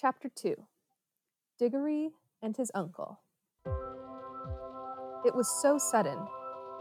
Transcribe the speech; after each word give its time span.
Chapter 0.00 0.28
2 0.28 0.54
Diggory 1.58 2.10
and 2.40 2.56
his 2.56 2.70
uncle. 2.72 3.18
It 5.26 5.34
was 5.34 5.48
so 5.60 5.76
sudden, 5.76 6.16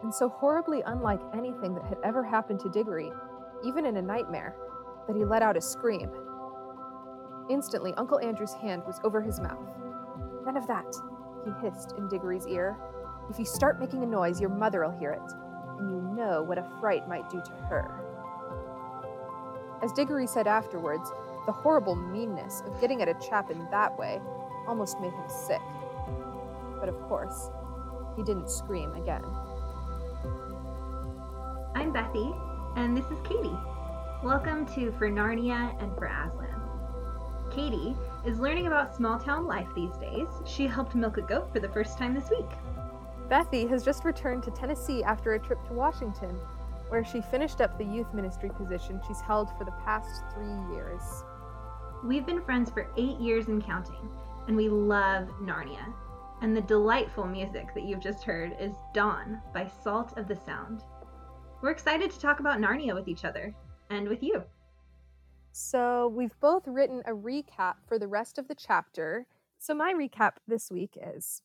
and 0.03 0.13
so 0.13 0.29
horribly 0.29 0.83
unlike 0.85 1.21
anything 1.35 1.73
that 1.73 1.85
had 1.85 1.97
ever 2.03 2.23
happened 2.23 2.59
to 2.59 2.69
Diggory, 2.69 3.09
even 3.65 3.87
in 3.87 3.97
a 3.97 4.03
nightmare, 4.03 4.55
that 5.07 5.15
he 5.15 5.25
let 5.25 5.41
out 5.41 5.57
a 5.57 5.61
scream. 5.61 6.11
Instantly, 7.49 7.91
Uncle 7.97 8.19
Andrew's 8.19 8.53
hand 8.53 8.83
was 8.85 8.99
over 9.03 9.19
his 9.19 9.39
mouth. 9.39 9.67
None 10.45 10.55
of 10.55 10.67
that, 10.67 10.93
he 11.43 11.67
hissed 11.67 11.95
in 11.97 12.07
Diggory's 12.09 12.45
ear. 12.45 12.77
If 13.31 13.39
you 13.39 13.45
start 13.45 13.79
making 13.79 14.03
a 14.03 14.05
noise, 14.05 14.39
your 14.39 14.51
mother'll 14.51 14.95
hear 14.99 15.13
it, 15.13 15.33
and 15.79 15.89
you 15.89 16.15
know 16.15 16.43
what 16.43 16.59
a 16.59 16.69
fright 16.79 17.09
might 17.09 17.31
do 17.31 17.41
to 17.41 17.51
her. 17.67 18.03
As 19.81 19.91
Diggory 19.91 20.27
said 20.27 20.45
afterwards, 20.45 21.11
the 21.47 21.53
horrible 21.53 21.95
meanness 21.95 22.61
of 22.65 22.79
getting 22.81 23.01
at 23.01 23.07
a 23.07 23.13
chap 23.25 23.49
in 23.49 23.65
that 23.71 23.97
way 23.97 24.19
almost 24.67 24.99
made 24.99 25.13
him 25.13 25.29
sick. 25.29 25.61
But 26.77 26.89
of 26.89 27.01
course, 27.07 27.49
he 28.17 28.23
didn't 28.23 28.49
scream 28.49 28.93
again. 28.95 29.23
I'm 31.73 31.93
Bethy, 31.93 32.37
and 32.75 32.97
this 32.97 33.05
is 33.05 33.17
Katie. 33.23 33.57
Welcome 34.21 34.65
to 34.75 34.91
For 34.97 35.09
Narnia 35.09 35.81
and 35.81 35.95
for 35.95 36.07
Aslan. 36.07 36.53
Katie 37.49 37.95
is 38.25 38.41
learning 38.41 38.67
about 38.67 38.93
small 38.93 39.17
town 39.17 39.47
life 39.47 39.69
these 39.73 39.95
days. 40.01 40.27
She 40.45 40.67
helped 40.67 40.95
milk 40.95 41.15
a 41.15 41.21
goat 41.21 41.53
for 41.53 41.61
the 41.61 41.69
first 41.69 41.97
time 41.97 42.13
this 42.13 42.29
week. 42.29 42.49
Bethy 43.29 43.69
has 43.69 43.85
just 43.85 44.03
returned 44.03 44.43
to 44.43 44.51
Tennessee 44.51 45.01
after 45.01 45.35
a 45.35 45.39
trip 45.39 45.65
to 45.69 45.73
Washington, 45.73 46.37
where 46.89 47.05
she 47.05 47.21
finished 47.21 47.61
up 47.61 47.77
the 47.77 47.85
youth 47.85 48.13
ministry 48.13 48.49
position 48.49 48.99
she's 49.07 49.21
held 49.21 49.47
for 49.57 49.63
the 49.63 49.71
past 49.85 50.23
three 50.33 50.75
years. 50.75 51.23
We've 52.03 52.25
been 52.25 52.43
friends 52.43 52.69
for 52.69 52.91
eight 52.95 53.19
years 53.19 53.47
and 53.47 53.63
counting, 53.63 54.07
and 54.47 54.55
we 54.55 54.69
love 54.69 55.27
Narnia. 55.41 55.93
And 56.41 56.55
the 56.55 56.61
delightful 56.61 57.25
music 57.25 57.73
that 57.73 57.85
you've 57.85 57.99
just 57.99 58.23
heard 58.23 58.55
is 58.59 58.73
Dawn 58.93 59.41
by 59.51 59.67
Salt 59.83 60.15
of 60.15 60.27
the 60.27 60.35
Sound. 60.35 60.83
We're 61.61 61.71
excited 61.71 62.11
to 62.11 62.19
talk 62.19 62.39
about 62.39 62.59
Narnia 62.59 62.93
with 62.93 63.07
each 63.07 63.25
other 63.25 63.53
and 63.89 64.07
with 64.07 64.21
you. 64.21 64.43
So, 65.51 66.09
we've 66.09 66.39
both 66.39 66.67
written 66.67 67.01
a 67.07 67.13
recap 67.13 67.77
for 67.87 67.97
the 67.97 68.07
rest 68.07 68.37
of 68.37 68.47
the 68.47 68.55
chapter. 68.55 69.25
So, 69.57 69.73
my 69.73 69.91
recap 69.91 70.33
this 70.47 70.69
week 70.69 70.95
is 71.01 71.41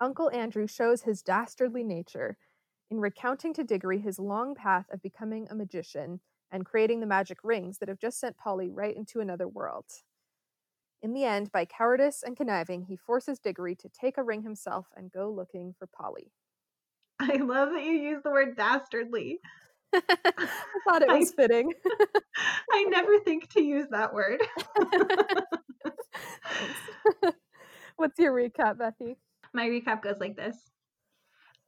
Uncle 0.00 0.30
Andrew 0.30 0.66
shows 0.66 1.02
his 1.02 1.20
dastardly 1.20 1.84
nature 1.84 2.38
in 2.90 2.98
recounting 2.98 3.52
to 3.54 3.62
Diggory 3.62 3.98
his 3.98 4.18
long 4.18 4.54
path 4.54 4.86
of 4.90 5.02
becoming 5.02 5.46
a 5.50 5.54
magician 5.54 6.20
and 6.52 6.64
creating 6.66 7.00
the 7.00 7.06
magic 7.06 7.38
rings 7.44 7.78
that 7.78 7.88
have 7.88 7.98
just 7.98 8.18
sent 8.20 8.36
Polly 8.36 8.68
right 8.68 8.96
into 8.96 9.20
another 9.20 9.48
world. 9.48 9.86
In 11.02 11.12
the 11.14 11.24
end, 11.24 11.50
by 11.52 11.64
cowardice 11.64 12.22
and 12.22 12.36
conniving, 12.36 12.82
he 12.84 12.96
forces 12.96 13.38
Diggory 13.38 13.74
to 13.76 13.88
take 13.88 14.18
a 14.18 14.22
ring 14.22 14.42
himself 14.42 14.88
and 14.96 15.10
go 15.10 15.30
looking 15.30 15.74
for 15.78 15.86
Polly. 15.86 16.32
I 17.20 17.36
love 17.36 17.70
that 17.70 17.82
you 17.82 17.92
use 17.92 18.22
the 18.22 18.30
word 18.30 18.56
dastardly. 18.56 19.38
I 19.94 20.00
thought 20.88 21.02
it 21.02 21.08
was 21.08 21.32
I- 21.32 21.42
fitting. 21.42 21.72
I 22.72 22.84
never 22.88 23.18
think 23.20 23.48
to 23.50 23.62
use 23.62 23.86
that 23.90 24.12
word. 24.14 24.40
Thanks. 25.82 26.74
What's 27.96 28.18
your 28.18 28.32
recap, 28.32 28.76
Bethy? 28.78 29.16
My 29.52 29.66
recap 29.68 30.02
goes 30.02 30.18
like 30.20 30.36
this 30.36 30.56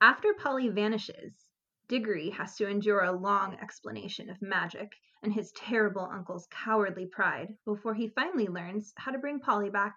After 0.00 0.28
Polly 0.34 0.69
vanishes, 0.69 1.34
Diggory 1.88 2.30
has 2.30 2.56
to 2.56 2.69
endure 2.69 3.02
a 3.02 3.12
long 3.12 3.58
explanation 3.61 4.30
of 4.30 4.41
magic 4.41 4.92
and 5.22 5.33
his 5.33 5.52
terrible 5.52 6.08
uncle's 6.11 6.48
cowardly 6.50 7.06
pride 7.06 7.56
before 7.64 7.94
he 7.94 8.08
finally 8.08 8.48
learns 8.48 8.92
how 8.97 9.12
to 9.12 9.19
bring 9.19 9.41
Polly 9.41 9.70
back. 9.70 9.97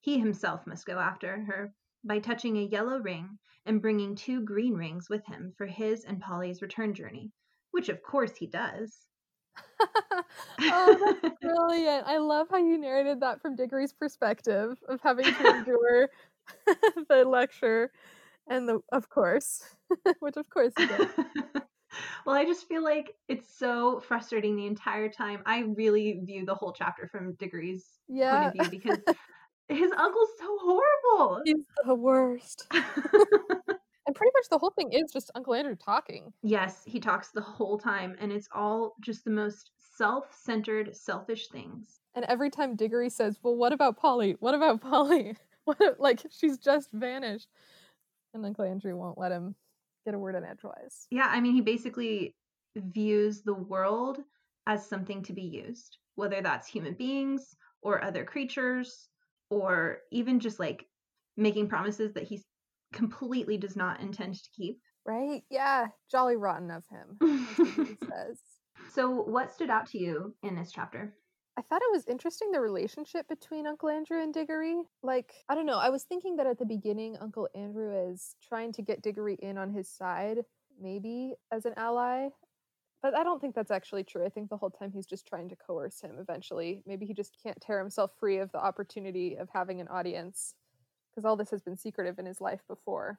He 0.00 0.18
himself 0.18 0.66
must 0.66 0.86
go 0.86 0.98
after 0.98 1.44
her 1.44 1.74
by 2.04 2.18
touching 2.18 2.56
a 2.56 2.62
yellow 2.62 2.98
ring 2.98 3.38
and 3.66 3.80
bringing 3.80 4.14
two 4.14 4.40
green 4.40 4.74
rings 4.74 5.08
with 5.08 5.24
him 5.26 5.54
for 5.56 5.66
his 5.66 6.04
and 6.04 6.20
Polly's 6.20 6.62
return 6.62 6.94
journey, 6.94 7.32
which 7.70 7.88
of 7.88 8.02
course 8.02 8.36
he 8.36 8.46
does. 8.46 9.06
oh, 10.60 11.16
that's 11.22 11.36
brilliant. 11.40 12.06
I 12.06 12.18
love 12.18 12.48
how 12.50 12.58
you 12.58 12.78
narrated 12.78 13.20
that 13.20 13.40
from 13.40 13.56
Diggory's 13.56 13.92
perspective 13.92 14.78
of 14.88 15.00
having 15.00 15.32
to 15.32 15.56
endure 15.56 16.08
the 17.08 17.24
lecture 17.24 17.92
and 18.48 18.68
the 18.68 18.80
of 18.92 19.08
course, 19.08 19.62
which 20.20 20.36
of 20.36 20.48
course 20.50 20.72
he 20.76 20.86
did. 20.86 21.08
well, 22.26 22.36
I 22.36 22.44
just 22.44 22.66
feel 22.68 22.82
like 22.82 23.14
it's 23.28 23.56
so 23.56 24.00
frustrating 24.00 24.56
the 24.56 24.66
entire 24.66 25.08
time. 25.08 25.42
I 25.46 25.60
really 25.76 26.20
view 26.24 26.44
the 26.44 26.54
whole 26.54 26.72
chapter 26.72 27.06
from 27.08 27.34
Diggory's 27.34 27.84
Yeah. 28.08 28.32
point 28.32 28.44
of 28.46 28.52
view 28.52 28.70
because 28.70 28.98
his 29.68 29.92
uncle's 29.92 30.28
so 30.38 30.58
horrible. 30.60 31.42
He's 31.44 31.64
the 31.86 31.94
worst. 31.94 32.66
And 34.04 34.16
pretty 34.16 34.32
much 34.34 34.48
the 34.50 34.58
whole 34.58 34.72
thing 34.72 34.92
is 34.92 35.12
just 35.12 35.30
Uncle 35.36 35.54
Andrew 35.54 35.76
talking. 35.76 36.32
yes, 36.42 36.82
he 36.84 36.98
talks 36.98 37.30
the 37.30 37.40
whole 37.40 37.78
time, 37.78 38.16
and 38.18 38.32
it's 38.32 38.48
all 38.52 38.96
just 39.00 39.24
the 39.24 39.30
most 39.30 39.70
self 39.96 40.34
centered, 40.36 40.96
selfish 40.96 41.46
things. 41.48 42.00
And 42.16 42.24
every 42.24 42.50
time 42.50 42.74
Diggory 42.74 43.08
says, 43.10 43.38
Well, 43.44 43.54
what 43.54 43.72
about 43.72 43.96
Polly? 43.96 44.36
What 44.40 44.54
about 44.56 44.80
Polly? 44.80 45.36
What 45.64 45.78
like 46.00 46.20
she's 46.30 46.58
just 46.58 46.90
vanished. 46.92 47.46
And 48.34 48.44
Uncle 48.44 48.64
Andrew 48.64 48.96
won't 48.96 49.18
let 49.18 49.32
him 49.32 49.54
get 50.04 50.14
a 50.14 50.18
word 50.18 50.34
in 50.34 50.44
edgewise. 50.44 51.06
Yeah, 51.10 51.28
I 51.28 51.40
mean, 51.40 51.54
he 51.54 51.60
basically 51.60 52.34
views 52.76 53.42
the 53.42 53.54
world 53.54 54.18
as 54.66 54.86
something 54.86 55.22
to 55.24 55.32
be 55.32 55.42
used, 55.42 55.98
whether 56.14 56.40
that's 56.40 56.68
human 56.68 56.94
beings 56.94 57.54
or 57.82 58.02
other 58.02 58.24
creatures, 58.24 59.08
or 59.50 59.98
even 60.10 60.40
just 60.40 60.58
like 60.58 60.86
making 61.36 61.68
promises 61.68 62.14
that 62.14 62.24
he 62.24 62.42
completely 62.92 63.58
does 63.58 63.76
not 63.76 64.00
intend 64.00 64.34
to 64.34 64.48
keep. 64.56 64.80
Right? 65.04 65.42
Yeah. 65.50 65.88
Jolly 66.10 66.36
rotten 66.36 66.70
of 66.70 66.84
him. 66.90 67.48
Says. 68.08 68.40
So, 68.92 69.10
what 69.10 69.52
stood 69.52 69.70
out 69.70 69.86
to 69.90 69.98
you 69.98 70.34
in 70.42 70.54
this 70.54 70.70
chapter? 70.72 71.14
I 71.56 71.60
thought 71.60 71.82
it 71.82 71.92
was 71.92 72.06
interesting 72.06 72.50
the 72.50 72.60
relationship 72.60 73.28
between 73.28 73.66
Uncle 73.66 73.90
Andrew 73.90 74.22
and 74.22 74.32
Diggory. 74.32 74.82
Like, 75.02 75.32
I 75.48 75.54
don't 75.54 75.66
know, 75.66 75.78
I 75.78 75.90
was 75.90 76.04
thinking 76.04 76.36
that 76.36 76.46
at 76.46 76.58
the 76.58 76.64
beginning, 76.64 77.16
Uncle 77.20 77.48
Andrew 77.54 78.10
is 78.10 78.36
trying 78.46 78.72
to 78.72 78.82
get 78.82 79.02
Diggory 79.02 79.36
in 79.42 79.58
on 79.58 79.70
his 79.70 79.88
side, 79.88 80.38
maybe 80.80 81.34
as 81.52 81.66
an 81.66 81.74
ally. 81.76 82.28
But 83.02 83.14
I 83.14 83.24
don't 83.24 83.40
think 83.40 83.54
that's 83.54 83.70
actually 83.70 84.04
true. 84.04 84.24
I 84.24 84.28
think 84.28 84.48
the 84.48 84.56
whole 84.56 84.70
time 84.70 84.92
he's 84.94 85.06
just 85.06 85.26
trying 85.26 85.48
to 85.50 85.56
coerce 85.56 86.00
him 86.00 86.12
eventually. 86.18 86.82
Maybe 86.86 87.04
he 87.04 87.12
just 87.12 87.36
can't 87.42 87.60
tear 87.60 87.80
himself 87.80 88.12
free 88.18 88.38
of 88.38 88.50
the 88.52 88.64
opportunity 88.64 89.36
of 89.36 89.48
having 89.52 89.80
an 89.80 89.88
audience 89.88 90.54
because 91.10 91.26
all 91.26 91.36
this 91.36 91.50
has 91.50 91.60
been 91.60 91.76
secretive 91.76 92.18
in 92.18 92.26
his 92.26 92.40
life 92.40 92.62
before. 92.68 93.18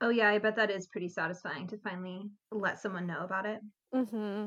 Oh, 0.00 0.08
yeah, 0.08 0.30
I 0.30 0.38
bet 0.38 0.56
that 0.56 0.70
is 0.70 0.86
pretty 0.86 1.08
satisfying 1.08 1.68
to 1.68 1.76
finally 1.76 2.30
let 2.50 2.80
someone 2.80 3.06
know 3.06 3.20
about 3.20 3.44
it. 3.44 3.60
Mm-hmm. 3.94 4.46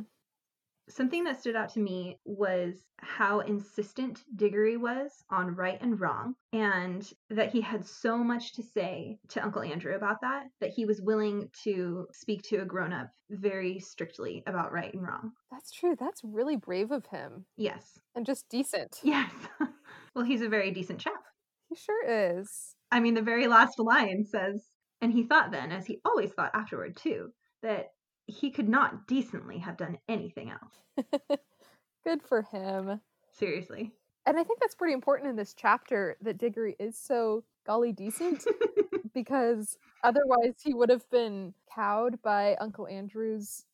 Something 0.90 1.24
that 1.24 1.40
stood 1.40 1.56
out 1.56 1.70
to 1.74 1.80
me 1.80 2.20
was 2.26 2.84
how 3.00 3.40
insistent 3.40 4.24
Diggory 4.36 4.76
was 4.76 5.24
on 5.30 5.56
right 5.56 5.82
and 5.82 6.00
wrong, 6.00 6.36
and 6.52 7.10
that 7.30 7.52
he 7.52 7.62
had 7.62 7.86
so 7.86 8.18
much 8.18 8.54
to 8.54 8.64
say 8.64 9.18
to 9.30 9.44
Uncle 9.44 9.62
Andrew 9.62 9.96
about 9.96 10.22
that, 10.22 10.48
that 10.60 10.72
he 10.72 10.86
was 10.86 11.02
willing 11.02 11.50
to 11.64 12.08
speak 12.12 12.42
to 12.44 12.58
a 12.58 12.66
grown 12.66 12.92
up 12.92 13.10
very 13.30 13.80
strictly 13.80 14.44
about 14.46 14.74
right 14.74 14.94
and 14.94 15.02
wrong. 15.04 15.32
That's 15.52 15.72
true. 15.72 15.96
That's 15.98 16.22
really 16.24 16.58
brave 16.58 16.92
of 16.92 17.06
him 17.06 17.46
Yes. 17.56 18.00
and 18.16 18.26
just 18.26 18.50
decent. 18.50 19.00
Yes. 19.04 19.32
well, 20.16 20.26
he's 20.26 20.42
a 20.42 20.50
very 20.50 20.72
decent 20.72 21.00
chap. 21.00 21.24
He 21.70 21.76
sure 21.76 22.06
is. 22.06 22.76
I 22.92 23.00
mean, 23.00 23.14
the 23.14 23.22
very 23.22 23.48
last 23.48 23.80
line 23.80 24.26
says, 24.26 24.70
and 25.02 25.12
he 25.12 25.24
thought 25.24 25.52
then, 25.52 25.72
as 25.72 25.86
he 25.86 26.02
always 26.06 26.32
thought 26.34 26.52
afterward 26.54 26.98
too, 26.98 27.32
that 27.62 27.88
he 28.28 28.52
could 28.52 28.70
not 28.70 29.08
decently 29.08 29.60
have 29.60 29.78
done 29.78 29.98
anything 30.08 30.52
else. 30.52 31.08
Good 32.04 32.22
for 32.22 32.44
him. 32.44 33.02
Seriously. 33.34 33.92
And 34.26 34.38
I 34.38 34.44
think 34.44 34.60
that's 34.60 34.76
pretty 34.76 34.94
important 34.94 35.30
in 35.30 35.36
this 35.36 35.54
chapter 35.54 36.18
that 36.22 36.38
Diggory 36.38 36.76
is 36.80 36.98
so 36.98 37.44
golly 37.66 37.92
decent 37.92 38.46
because 39.14 39.78
otherwise 40.04 40.56
he 40.64 40.74
would 40.74 40.90
have 40.90 41.10
been 41.10 41.54
cowed 41.74 42.22
by 42.22 42.56
Uncle 42.56 42.88
Andrew's. 42.88 43.66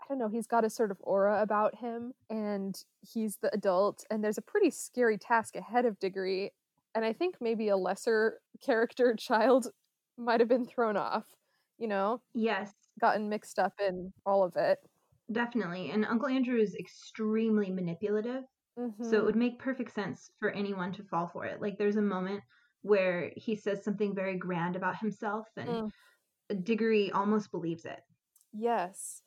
I 0.00 0.04
don't 0.08 0.18
know, 0.18 0.28
he's 0.28 0.48
got 0.48 0.64
a 0.64 0.70
sort 0.70 0.90
of 0.90 0.98
aura 1.00 1.40
about 1.40 1.76
him 1.76 2.12
and 2.28 2.76
he's 3.00 3.36
the 3.36 3.54
adult, 3.54 4.04
and 4.10 4.22
there's 4.22 4.38
a 4.38 4.42
pretty 4.42 4.70
scary 4.70 5.16
task 5.16 5.54
ahead 5.54 5.86
of 5.86 6.00
Diggory. 6.00 6.52
And 6.94 7.04
I 7.04 7.12
think 7.12 7.36
maybe 7.40 7.68
a 7.68 7.76
lesser 7.76 8.40
character 8.60 9.14
child 9.18 9.68
might 10.18 10.40
have 10.40 10.48
been 10.48 10.66
thrown 10.66 10.96
off, 10.96 11.24
you 11.78 11.86
know, 11.86 12.20
yes, 12.34 12.72
gotten 13.00 13.28
mixed 13.28 13.58
up 13.58 13.74
in 13.80 14.12
all 14.26 14.42
of 14.44 14.56
it. 14.56 14.78
definitely. 15.30 15.90
And 15.90 16.04
Uncle 16.04 16.28
Andrew 16.28 16.58
is 16.58 16.74
extremely 16.76 17.70
manipulative. 17.70 18.44
So 19.00 19.18
it 19.18 19.24
Mhm. 19.24 19.26
would 19.26 19.36
make 19.36 19.58
perfect 19.58 19.92
sense 19.92 20.30
for 20.38 20.50
anyone 20.50 20.92
to 20.94 21.04
fall 21.04 21.28
for 21.28 21.44
it. 21.44 21.60
Like 21.60 21.78
there's 21.78 21.96
a 21.96 22.02
moment 22.02 22.42
where 22.82 23.32
he 23.36 23.56
says 23.56 23.84
something 23.84 24.14
very 24.14 24.36
grand 24.36 24.76
about 24.76 24.98
himself 24.98 25.48
and 25.56 25.80
Mm. 25.80 25.92
Diggory 26.64 27.12
almost 27.12 27.50
believes 27.52 27.84
it. 27.86 28.02
Yes. 28.52 29.22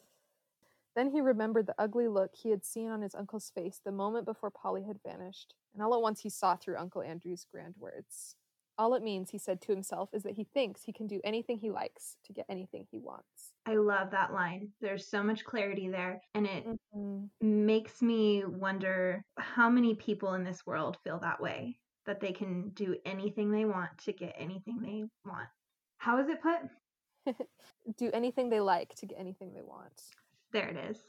Then 0.96 1.12
he 1.12 1.22
remembered 1.22 1.68
the 1.68 1.76
ugly 1.80 2.08
look 2.08 2.36
he 2.36 2.50
had 2.50 2.66
seen 2.66 2.90
on 2.90 3.02
his 3.02 3.14
uncle's 3.16 3.52
face 3.52 3.80
the 3.80 3.92
moment 3.92 4.26
before 4.26 4.50
Polly 4.52 4.84
had 4.86 5.02
vanished, 5.04 5.56
and 5.74 5.82
all 5.84 5.94
at 5.94 6.02
once 6.02 6.22
he 6.22 6.30
saw 6.30 6.56
through 6.56 6.78
Uncle 6.78 7.04
Andrew's 7.04 7.46
grand 7.46 7.78
words. 7.78 8.36
All 8.77 8.94
it 8.94 9.04
means, 9.04 9.30
he 9.30 9.38
said 9.38 9.62
to 9.62 9.72
himself, 9.72 10.10
is 10.13 10.24
that 10.24 10.33
he 10.33 10.44
thinks 10.44 10.83
he 10.83 10.92
can 10.92 11.07
do 11.07 11.22
anything 11.24 11.60
he 11.60 11.72
likes 11.72 12.18
to 12.25 12.33
get 12.33 12.45
anything 12.50 12.86
he 12.92 13.00
wants. 13.00 13.54
I 13.66 13.75
love 13.75 14.12
that 14.12 14.33
line. 14.33 14.74
There's 14.81 15.07
so 15.07 15.24
much 15.24 15.45
clarity 15.45 15.88
there, 15.88 16.22
and 16.33 16.45
it 16.45 16.66
Mhm. 16.94 17.30
makes 17.42 18.01
me 18.01 18.44
wonder 18.45 19.24
how 19.38 19.69
many 19.69 19.95
people 19.95 20.33
in 20.33 20.44
this 20.44 20.66
world 20.66 20.98
feel 21.04 21.19
that 21.19 21.39
way 21.42 21.80
that 22.06 22.19
they 22.19 22.33
can 22.33 22.69
do 22.72 23.00
anything 23.06 23.50
they 23.50 23.66
want 23.66 23.98
to 24.00 24.13
get 24.13 24.36
anything 24.38 24.80
they 24.81 25.06
want. 25.24 25.50
How 25.98 26.18
is 26.19 26.27
it 26.30 26.42
put? 26.42 26.62
do 27.98 28.12
anything 28.12 28.50
they 28.50 28.60
like 28.60 28.94
to 28.95 29.06
get 29.06 29.19
anything 29.19 29.54
they 29.54 29.62
want. 29.63 30.12
There 30.51 30.68
it 30.68 30.77
is. 30.77 31.01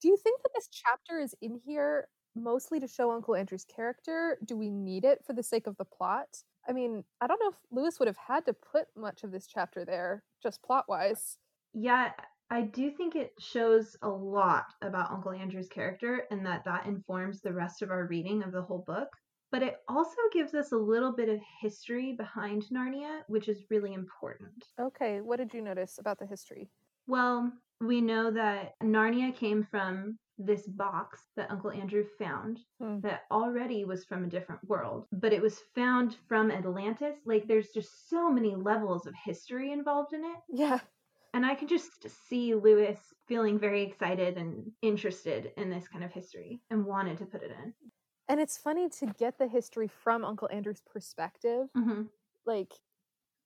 Do 0.00 0.08
you 0.08 0.16
think 0.16 0.42
that 0.42 0.52
this 0.54 0.68
chapter 0.68 1.18
is 1.18 1.34
in 1.40 1.60
here 1.64 2.08
mostly 2.34 2.80
to 2.80 2.88
show 2.88 3.12
Uncle 3.12 3.34
Andrew's 3.34 3.64
character? 3.64 4.38
Do 4.44 4.56
we 4.56 4.70
need 4.70 5.04
it 5.04 5.24
for 5.24 5.32
the 5.32 5.42
sake 5.42 5.66
of 5.66 5.76
the 5.76 5.84
plot? 5.84 6.42
I 6.68 6.72
mean, 6.72 7.04
I 7.20 7.26
don't 7.26 7.40
know 7.40 7.50
if 7.50 7.56
Lewis 7.70 7.98
would 7.98 8.08
have 8.08 8.16
had 8.16 8.44
to 8.46 8.52
put 8.52 8.86
much 8.96 9.22
of 9.22 9.30
this 9.30 9.46
chapter 9.46 9.84
there, 9.84 10.22
just 10.42 10.62
plot 10.62 10.84
wise. 10.88 11.38
Yeah, 11.72 12.12
I 12.50 12.62
do 12.62 12.90
think 12.90 13.16
it 13.16 13.32
shows 13.38 13.96
a 14.02 14.08
lot 14.08 14.66
about 14.82 15.10
Uncle 15.10 15.32
Andrew's 15.32 15.68
character 15.68 16.24
and 16.30 16.44
that 16.46 16.64
that 16.64 16.86
informs 16.86 17.40
the 17.40 17.52
rest 17.52 17.82
of 17.82 17.90
our 17.90 18.06
reading 18.06 18.42
of 18.42 18.52
the 18.52 18.62
whole 18.62 18.84
book. 18.86 19.08
But 19.52 19.62
it 19.62 19.76
also 19.88 20.16
gives 20.32 20.54
us 20.54 20.72
a 20.72 20.76
little 20.76 21.12
bit 21.12 21.28
of 21.28 21.40
history 21.60 22.14
behind 22.16 22.64
Narnia, 22.72 23.20
which 23.28 23.48
is 23.48 23.64
really 23.70 23.94
important. 23.94 24.64
Okay, 24.80 25.20
what 25.20 25.38
did 25.38 25.54
you 25.54 25.62
notice 25.62 25.98
about 25.98 26.18
the 26.18 26.26
history? 26.26 26.68
Well, 27.06 27.52
we 27.80 28.00
know 28.00 28.30
that 28.32 28.74
Narnia 28.82 29.34
came 29.34 29.66
from 29.70 30.18
this 30.38 30.66
box 30.66 31.30
that 31.36 31.50
Uncle 31.50 31.70
Andrew 31.70 32.04
found 32.04 32.60
Hmm. 32.78 33.00
that 33.02 33.22
already 33.30 33.84
was 33.84 34.04
from 34.04 34.24
a 34.24 34.28
different 34.28 34.64
world, 34.64 35.06
but 35.12 35.32
it 35.32 35.42
was 35.42 35.60
found 35.74 36.16
from 36.28 36.50
Atlantis. 36.50 37.18
Like, 37.24 37.46
there's 37.46 37.70
just 37.70 38.08
so 38.08 38.30
many 38.30 38.54
levels 38.56 39.06
of 39.06 39.14
history 39.14 39.72
involved 39.72 40.12
in 40.12 40.24
it. 40.24 40.38
Yeah. 40.48 40.80
And 41.34 41.44
I 41.46 41.54
can 41.54 41.68
just 41.68 42.08
see 42.08 42.54
Lewis 42.54 43.14
feeling 43.28 43.58
very 43.58 43.82
excited 43.82 44.38
and 44.38 44.72
interested 44.82 45.52
in 45.56 45.70
this 45.70 45.88
kind 45.88 46.02
of 46.04 46.12
history 46.12 46.62
and 46.70 46.86
wanted 46.86 47.18
to 47.18 47.26
put 47.26 47.42
it 47.42 47.50
in. 47.52 47.74
And 48.28 48.40
it's 48.40 48.58
funny 48.58 48.88
to 48.88 49.06
get 49.06 49.38
the 49.38 49.46
history 49.48 49.88
from 49.88 50.24
Uncle 50.24 50.48
Andrew's 50.50 50.80
perspective. 50.80 51.68
hmm 51.74 52.08
Like, 52.46 52.74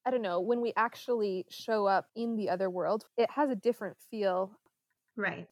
I 0.07 0.11
don't 0.11 0.23
know, 0.23 0.41
when 0.41 0.61
we 0.63 0.73
actually 0.77 1.47
show 1.51 1.87
up 1.87 2.11
in 2.17 2.37
the 2.37 2.51
other 2.51 2.71
world, 2.71 3.07
it 3.17 3.33
has 3.33 3.51
a 3.51 3.57
different 3.57 3.99
feel. 4.01 4.59
Right. 5.17 5.49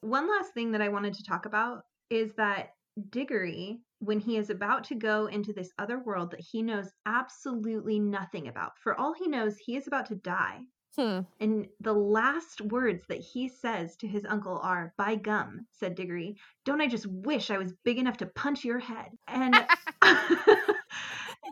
One 0.00 0.28
last 0.28 0.54
thing 0.54 0.72
that 0.72 0.82
I 0.82 0.88
wanted 0.88 1.14
to 1.14 1.24
talk 1.24 1.46
about 1.46 1.82
is 2.10 2.32
that 2.34 2.70
Diggory, 3.10 3.80
when 4.00 4.20
he 4.20 4.36
is 4.36 4.50
about 4.50 4.84
to 4.84 4.94
go 4.94 5.26
into 5.26 5.52
this 5.52 5.70
other 5.78 5.98
world 5.98 6.30
that 6.30 6.40
he 6.40 6.62
knows 6.62 6.90
absolutely 7.06 7.98
nothing 7.98 8.48
about, 8.48 8.72
for 8.78 8.98
all 8.98 9.12
he 9.12 9.28
knows, 9.28 9.56
he 9.56 9.76
is 9.76 9.86
about 9.86 10.06
to 10.06 10.16
die. 10.16 10.60
Hmm. 10.96 11.20
And 11.38 11.68
the 11.80 11.92
last 11.92 12.60
words 12.60 13.04
that 13.08 13.20
he 13.20 13.48
says 13.48 13.96
to 13.96 14.08
his 14.08 14.24
uncle 14.24 14.58
are, 14.62 14.94
By 14.96 15.14
gum, 15.14 15.66
said 15.70 15.94
Diggory, 15.94 16.36
don't 16.64 16.80
I 16.80 16.88
just 16.88 17.06
wish 17.06 17.50
I 17.50 17.58
was 17.58 17.74
big 17.84 17.98
enough 17.98 18.16
to 18.18 18.26
punch 18.26 18.64
your 18.64 18.80
head? 18.80 19.10
And 19.28 19.54
that 20.02 20.76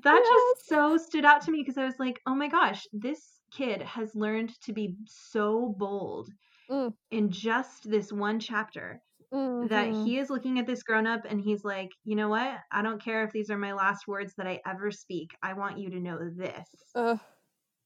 just 0.04 0.69
so 0.69 0.96
stood 0.96 1.25
out 1.25 1.43
to 1.43 1.50
me 1.50 1.62
because 1.62 1.78
I 1.78 1.84
was 1.84 1.98
like, 1.98 2.20
oh 2.26 2.34
my 2.34 2.48
gosh, 2.48 2.87
this 2.93 3.40
kid 3.52 3.82
has 3.82 4.14
learned 4.14 4.58
to 4.62 4.72
be 4.72 4.96
so 5.06 5.75
bold 5.78 6.28
Mm. 6.68 6.96
in 7.10 7.30
just 7.30 7.88
this 7.90 8.12
one 8.12 8.40
chapter 8.40 9.02
that 9.62 9.92
Mhm. 9.92 10.04
he 10.04 10.18
is 10.18 10.30
looking 10.30 10.58
at 10.58 10.66
this 10.66 10.82
grown 10.82 11.06
up 11.06 11.22
and 11.26 11.40
he's 11.40 11.64
like, 11.64 11.90
you 12.04 12.16
know 12.16 12.28
what? 12.28 12.60
I 12.72 12.82
don't 12.82 13.02
care 13.02 13.24
if 13.24 13.32
these 13.32 13.50
are 13.50 13.58
my 13.58 13.72
last 13.72 14.06
words 14.08 14.34
that 14.36 14.46
I 14.46 14.60
ever 14.66 14.90
speak. 14.90 15.30
I 15.42 15.54
want 15.54 15.78
you 15.78 15.90
to 15.90 16.00
know 16.00 16.18
this. 16.30 16.68
Uh, 16.94 17.18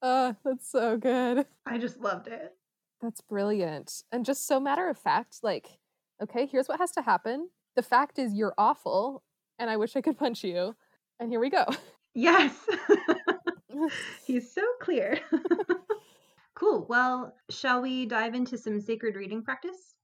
uh, 0.03 0.35
that's 0.45 0.69
so 0.69 0.99
good. 0.99 1.47
I 1.67 1.79
just 1.79 1.99
loved 1.99 2.29
it. 2.29 2.57
That's 3.01 3.21
brilliant. 3.21 4.03
And 4.13 4.25
just 4.25 4.47
so 4.47 4.61
matter 4.61 4.89
of 4.89 4.99
fact, 4.99 5.41
like, 5.43 5.79
okay, 6.23 6.47
here's 6.47 6.69
what 6.69 6.79
has 6.81 6.93
to 6.93 7.03
happen. 7.03 7.51
The 7.77 7.83
fact 7.83 8.19
is, 8.19 8.35
you're 8.35 8.55
awful, 8.59 9.23
and 9.59 9.71
I 9.71 9.77
wish 9.77 9.97
I 9.97 10.01
could 10.03 10.19
punch 10.19 10.45
you. 10.45 10.77
And 11.19 11.31
here 11.31 11.41
we 11.41 11.51
go. 11.51 11.67
Yes. 12.15 12.67
He's 14.27 14.53
so 14.53 14.63
clear. 14.81 15.21
cool. 16.61 16.85
Well, 16.89 17.35
shall 17.49 17.81
we 17.81 18.05
dive 18.05 18.35
into 18.35 18.59
some 18.59 18.81
sacred 18.81 19.17
reading 19.17 19.43
practice? 19.43 19.95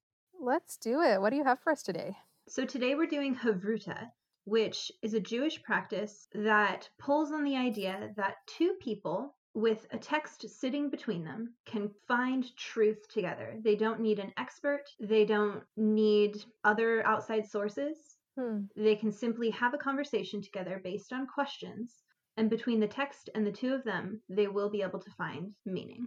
Let's 0.40 0.78
do 0.78 1.02
it. 1.02 1.20
What 1.20 1.30
do 1.30 1.36
you 1.36 1.44
have 1.44 1.60
for 1.60 1.70
us 1.70 1.82
today? 1.82 2.16
So 2.48 2.64
today 2.64 2.94
we're 2.94 3.06
doing 3.06 3.36
Havruta, 3.36 4.10
which 4.44 4.90
is 5.02 5.12
a 5.12 5.20
Jewish 5.20 5.62
practice 5.62 6.28
that 6.32 6.88
pulls 6.98 7.30
on 7.30 7.44
the 7.44 7.56
idea 7.56 8.10
that 8.16 8.36
two 8.46 8.74
people 8.80 9.36
with 9.52 9.86
a 9.90 9.98
text 9.98 10.48
sitting 10.48 10.88
between 10.88 11.24
them 11.24 11.54
can 11.66 11.90
find 12.08 12.54
truth 12.56 13.06
together. 13.12 13.58
They 13.62 13.76
don't 13.76 14.00
need 14.00 14.18
an 14.18 14.32
expert, 14.38 14.84
they 14.98 15.26
don't 15.26 15.62
need 15.76 16.42
other 16.64 17.06
outside 17.06 17.46
sources. 17.46 17.96
Hmm. 18.38 18.60
They 18.76 18.96
can 18.96 19.12
simply 19.12 19.50
have 19.50 19.74
a 19.74 19.78
conversation 19.78 20.42
together 20.42 20.80
based 20.82 21.12
on 21.12 21.26
questions, 21.26 22.02
and 22.36 22.48
between 22.48 22.80
the 22.80 22.88
text 22.88 23.30
and 23.34 23.46
the 23.46 23.52
two 23.52 23.74
of 23.74 23.84
them, 23.84 24.20
they 24.28 24.46
will 24.46 24.70
be 24.70 24.82
able 24.82 25.00
to 25.00 25.10
find 25.12 25.52
meaning. 25.64 26.06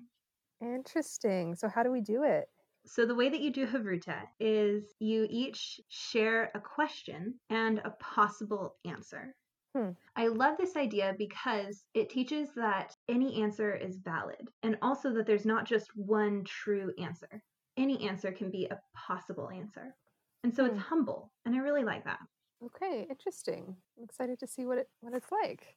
Interesting. 0.62 1.56
So, 1.56 1.68
how 1.68 1.84
do 1.84 1.92
we 1.92 2.00
do 2.02 2.24
it? 2.24 2.50
So 2.86 3.06
the 3.06 3.16
way 3.16 3.30
that 3.30 3.40
you 3.40 3.52
do 3.52 3.66
Havruta 3.68 4.28
is 4.40 4.94
you 5.00 5.26
each 5.30 5.80
share 5.88 6.52
a 6.54 6.60
question 6.60 7.40
and 7.50 7.80
a 7.80 7.92
possible 7.92 8.78
answer. 8.84 9.36
Hmm. 9.76 9.92
I 10.16 10.28
love 10.28 10.58
this 10.58 10.76
idea 10.78 11.16
because 11.18 11.86
it 11.94 12.10
teaches 12.10 12.54
that 12.56 12.96
any 13.10 13.42
answer 13.44 13.76
is 13.76 13.98
valid 13.98 14.50
and 14.64 14.78
also 14.82 15.14
that 15.14 15.28
there's 15.28 15.46
not 15.46 15.66
just 15.66 15.96
one 15.96 16.44
true 16.46 16.94
answer. 17.00 17.44
Any 17.78 18.08
answer 18.08 18.32
can 18.34 18.52
be 18.52 18.66
a 18.68 18.82
possible 18.96 19.50
answer. 19.52 19.96
And 20.44 20.56
so 20.56 20.66
it's 20.66 20.78
Hmm. 20.78 20.80
humble, 20.80 21.34
and 21.46 21.56
I 21.56 21.60
really 21.60 21.84
like 21.86 22.06
that. 22.06 22.20
Okay, 22.64 23.04
interesting. 23.10 23.78
I'm 23.98 24.04
excited 24.04 24.40
to 24.40 24.48
see 24.48 24.66
what 24.66 24.78
it 24.78 24.90
what 25.00 25.14
it's 25.14 25.32
like. 25.32 25.76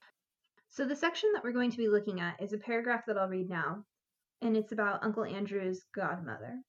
So 0.68 0.84
the 0.84 0.96
section 0.96 1.30
that 1.34 1.44
we're 1.44 1.52
going 1.52 1.70
to 1.70 1.76
be 1.76 1.88
looking 1.88 2.18
at 2.18 2.40
is 2.42 2.52
a 2.52 2.58
paragraph 2.58 3.06
that 3.06 3.16
I'll 3.16 3.28
read 3.28 3.48
now, 3.48 3.86
and 4.42 4.56
it's 4.56 4.72
about 4.72 5.04
Uncle 5.04 5.24
Andrew's 5.24 5.84
godmother. 5.94 6.60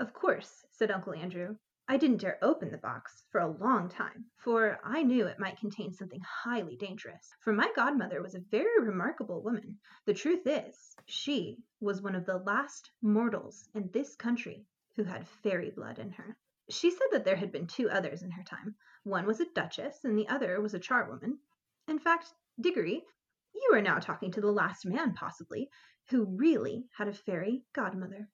Of 0.00 0.12
course, 0.12 0.64
said 0.72 0.90
Uncle 0.90 1.14
Andrew. 1.14 1.56
I 1.86 1.96
didn't 1.96 2.18
dare 2.18 2.38
open 2.42 2.70
the 2.70 2.78
box 2.78 3.22
for 3.30 3.40
a 3.40 3.50
long 3.50 3.88
time, 3.88 4.24
for 4.36 4.80
I 4.82 5.04
knew 5.04 5.26
it 5.26 5.38
might 5.38 5.58
contain 5.58 5.92
something 5.92 6.20
highly 6.20 6.76
dangerous. 6.76 7.32
For 7.40 7.52
my 7.52 7.70
godmother 7.76 8.20
was 8.20 8.34
a 8.34 8.44
very 8.50 8.80
remarkable 8.84 9.42
woman. 9.42 9.78
The 10.06 10.14
truth 10.14 10.44
is, 10.44 10.96
she 11.06 11.58
was 11.80 12.02
one 12.02 12.16
of 12.16 12.26
the 12.26 12.38
last 12.38 12.90
mortals 13.00 13.68
in 13.74 13.90
this 13.92 14.16
country 14.16 14.66
who 14.96 15.04
had 15.04 15.28
fairy 15.28 15.70
blood 15.70 16.00
in 16.00 16.10
her. 16.10 16.36
She 16.68 16.90
said 16.90 17.08
that 17.12 17.24
there 17.24 17.36
had 17.36 17.52
been 17.52 17.66
two 17.66 17.88
others 17.90 18.22
in 18.22 18.30
her 18.32 18.44
time. 18.44 18.74
One 19.04 19.26
was 19.26 19.38
a 19.38 19.52
duchess, 19.54 20.04
and 20.04 20.18
the 20.18 20.28
other 20.28 20.60
was 20.60 20.74
a 20.74 20.80
charwoman. 20.80 21.38
In 21.86 22.00
fact, 22.00 22.32
Diggory, 22.60 23.04
you 23.54 23.70
are 23.72 23.82
now 23.82 23.98
talking 23.98 24.32
to 24.32 24.40
the 24.40 24.52
last 24.52 24.84
man, 24.84 25.14
possibly, 25.14 25.70
who 26.10 26.24
really 26.24 26.86
had 26.96 27.08
a 27.08 27.12
fairy 27.12 27.62
godmother. 27.72 28.28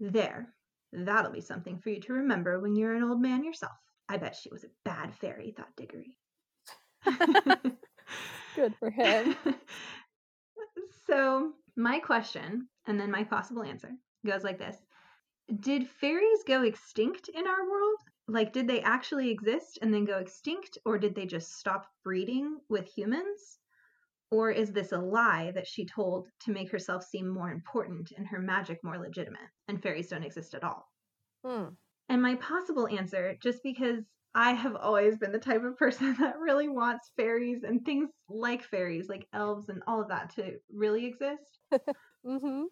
There, 0.00 0.52
that'll 0.92 1.32
be 1.32 1.40
something 1.40 1.78
for 1.78 1.90
you 1.90 2.00
to 2.02 2.12
remember 2.12 2.60
when 2.60 2.76
you're 2.76 2.94
an 2.94 3.02
old 3.02 3.20
man 3.20 3.44
yourself. 3.44 3.72
I 4.08 4.18
bet 4.18 4.36
she 4.36 4.50
was 4.50 4.64
a 4.64 4.70
bad 4.84 5.14
fairy, 5.14 5.54
thought 5.56 5.74
Diggory. 5.76 6.18
Good 8.56 8.74
for 8.78 8.90
him. 8.90 9.34
so, 11.06 11.52
my 11.76 11.98
question, 11.98 12.68
and 12.86 13.00
then 13.00 13.10
my 13.10 13.24
possible 13.24 13.62
answer, 13.62 13.90
goes 14.26 14.44
like 14.44 14.58
this 14.58 14.76
Did 15.60 15.88
fairies 15.88 16.44
go 16.46 16.62
extinct 16.62 17.28
in 17.28 17.46
our 17.46 17.70
world? 17.70 17.98
Like, 18.28 18.52
did 18.52 18.68
they 18.68 18.82
actually 18.82 19.30
exist 19.30 19.78
and 19.80 19.92
then 19.92 20.04
go 20.04 20.18
extinct, 20.18 20.78
or 20.84 20.98
did 20.98 21.14
they 21.14 21.26
just 21.26 21.58
stop 21.58 21.86
breeding 22.04 22.58
with 22.68 22.86
humans? 22.86 23.58
Or 24.32 24.50
is 24.50 24.72
this 24.72 24.92
a 24.92 24.98
lie 24.98 25.52
that 25.54 25.66
she 25.66 25.84
told 25.84 26.26
to 26.40 26.52
make 26.52 26.70
herself 26.70 27.04
seem 27.04 27.28
more 27.28 27.50
important 27.50 28.12
and 28.16 28.26
her 28.26 28.38
magic 28.38 28.82
more 28.82 28.98
legitimate, 28.98 29.50
and 29.68 29.82
fairies 29.82 30.08
don't 30.08 30.24
exist 30.24 30.54
at 30.54 30.64
all? 30.64 30.88
Hmm. 31.44 31.74
And 32.08 32.22
my 32.22 32.36
possible 32.36 32.88
answer, 32.88 33.36
just 33.42 33.62
because 33.62 34.02
I 34.34 34.52
have 34.52 34.74
always 34.74 35.18
been 35.18 35.32
the 35.32 35.38
type 35.38 35.62
of 35.62 35.76
person 35.76 36.14
that 36.18 36.38
really 36.38 36.70
wants 36.70 37.10
fairies 37.14 37.62
and 37.62 37.84
things 37.84 38.08
like 38.30 38.62
fairies, 38.62 39.06
like 39.10 39.28
elves 39.34 39.68
and 39.68 39.82
all 39.86 40.00
of 40.00 40.08
that, 40.08 40.34
to 40.36 40.56
really 40.72 41.06
exist. 41.06 41.58
Mm-hmm. 42.24 42.62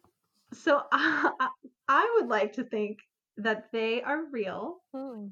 So 0.55 0.81
I, 0.93 1.49
I 1.89 2.17
would 2.17 2.29
like 2.29 2.53
to 2.53 2.63
think 2.63 3.01
that 3.37 3.65
they 3.73 4.01
are 4.01 4.31
real. 4.31 4.77
Hmm. 4.95 5.27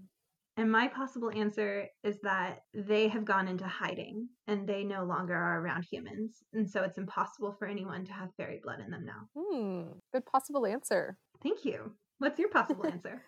And 0.58 0.70
my 0.72 0.88
possible 0.88 1.30
answer 1.30 1.86
is 2.02 2.18
that 2.22 2.64
they 2.74 3.06
have 3.08 3.24
gone 3.24 3.46
into 3.46 3.64
hiding 3.66 4.28
and 4.48 4.68
they 4.68 4.82
no 4.82 5.04
longer 5.04 5.34
are 5.34 5.60
around 5.60 5.84
humans. 5.90 6.42
And 6.52 6.68
so 6.68 6.82
it's 6.82 6.98
impossible 6.98 7.52
for 7.58 7.66
anyone 7.68 8.04
to 8.06 8.12
have 8.12 8.34
fairy 8.36 8.60
blood 8.62 8.80
in 8.84 8.90
them 8.90 9.04
now. 9.06 9.28
Hmm. 9.36 9.82
Good 10.12 10.26
possible 10.26 10.66
answer. 10.66 11.16
Thank 11.42 11.64
you. 11.64 11.92
What's 12.18 12.40
your 12.40 12.48
possible 12.48 12.86
answer? 12.92 13.22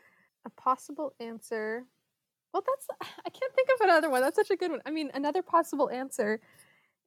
A 0.45 0.51
possible 0.51 1.15
answer. 1.21 1.85
Well, 2.53 2.65
that's 2.67 2.87
I 3.25 3.31
can't 3.31 3.55
think 3.55 3.69
of 3.77 3.81
another 3.83 4.11
one. 4.11 4.23
That's 4.23 4.37
such 4.37 4.51
a 4.51 4.57
good 4.57 4.73
one. 4.73 4.83
I 4.85 4.91
mean, 4.91 5.11
another 5.15 5.43
possible 5.43 5.89
answer 5.89 6.41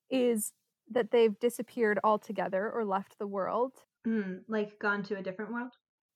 is 0.10 0.54
that 0.90 1.12
they've 1.12 1.38
disappeared 1.40 2.00
altogether 2.04 2.72
or 2.72 2.86
left 2.86 3.20
the 3.20 3.28
world, 3.28 3.74
Mm, 4.08 4.42
like 4.48 4.80
gone 4.80 5.04
to 5.04 5.18
a 5.18 5.22
different 5.22 5.52
world? 5.54 5.72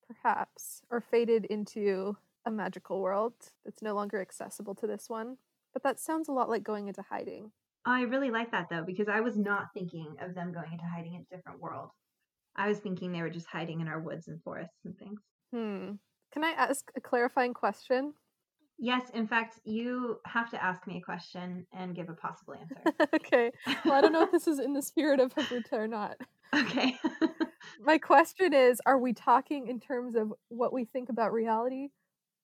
perhaps, 0.08 0.82
or 0.90 1.02
faded 1.02 1.44
into 1.46 2.16
a 2.48 2.52
magical 2.52 3.02
world 3.02 3.34
that's 3.66 3.82
no 3.82 3.94
longer 3.94 4.22
accessible 4.22 4.74
to 4.76 4.88
this 4.88 5.10
one. 5.10 5.38
But 5.74 5.84
that 5.84 6.00
sounds 6.00 6.30
a 6.30 6.32
lot 6.32 6.50
like 6.50 6.64
going 6.64 6.88
into 6.88 7.04
hiding. 7.04 7.52
I 7.86 8.02
really 8.02 8.32
like 8.32 8.52
that 8.52 8.68
though, 8.70 8.84
because 8.84 9.10
I 9.10 9.20
was 9.20 9.38
not 9.38 9.68
thinking 9.74 10.16
of 10.22 10.34
them 10.34 10.54
going 10.54 10.72
into 10.72 10.86
hiding 10.86 11.14
in 11.14 11.26
a 11.30 11.36
different 11.36 11.62
world. 11.62 11.90
I 12.56 12.70
was 12.70 12.80
thinking 12.80 13.12
they 13.12 13.22
were 13.22 13.30
just 13.30 13.48
hiding 13.48 13.82
in 13.82 13.88
our 13.88 14.00
woods 14.00 14.30
and 14.30 14.42
forests 14.42 14.80
and 14.86 14.98
things. 14.98 15.20
Hmm. 15.54 15.92
Can 16.32 16.44
I 16.44 16.52
ask 16.52 16.90
a 16.96 17.02
clarifying 17.02 17.54
question? 17.54 18.14
Yes, 18.80 19.10
in 19.14 19.28
fact, 19.28 19.60
you 19.64 20.20
have 20.26 20.50
to 20.52 20.64
ask 20.64 20.86
me 20.88 20.98
a 20.98 21.02
question 21.02 21.66
and 21.74 21.96
give 21.96 22.10
a 22.10 22.14
possible 22.14 22.54
answer. 22.54 22.76
okay. 23.16 23.52
Well, 23.84 23.94
I 23.94 24.02
don't 24.02 24.14
know 24.14 24.24
if 24.24 24.32
this 24.32 24.48
is 24.48 24.60
in 24.60 24.74
the 24.74 24.82
spirit 24.82 25.20
of 25.20 25.34
Havruta 25.34 25.74
or 25.74 25.88
not. 25.88 26.18
okay. 26.56 26.98
My 27.82 27.98
question 27.98 28.54
is 28.54 28.80
Are 28.86 28.98
we 28.98 29.14
talking 29.14 29.68
in 29.68 29.80
terms 29.80 30.16
of 30.16 30.34
what 30.50 30.74
we 30.74 30.86
think 30.86 31.10
about 31.10 31.34
reality, 31.34 31.90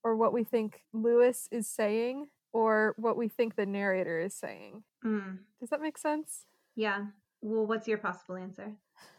or 0.03 0.15
what 0.15 0.33
we 0.33 0.43
think 0.43 0.81
Lewis 0.93 1.47
is 1.51 1.67
saying, 1.67 2.27
or 2.51 2.93
what 2.97 3.17
we 3.17 3.27
think 3.27 3.55
the 3.55 3.65
narrator 3.65 4.19
is 4.19 4.33
saying? 4.33 4.83
Mm, 5.03 5.39
Does 5.59 5.69
that 5.69 5.81
make 5.81 5.97
sense? 5.97 6.45
yeah. 6.75 7.05
Well, 7.45 7.65
what's 7.67 7.89
your 7.89 7.97
possible 7.97 8.37
answer? 8.37 8.71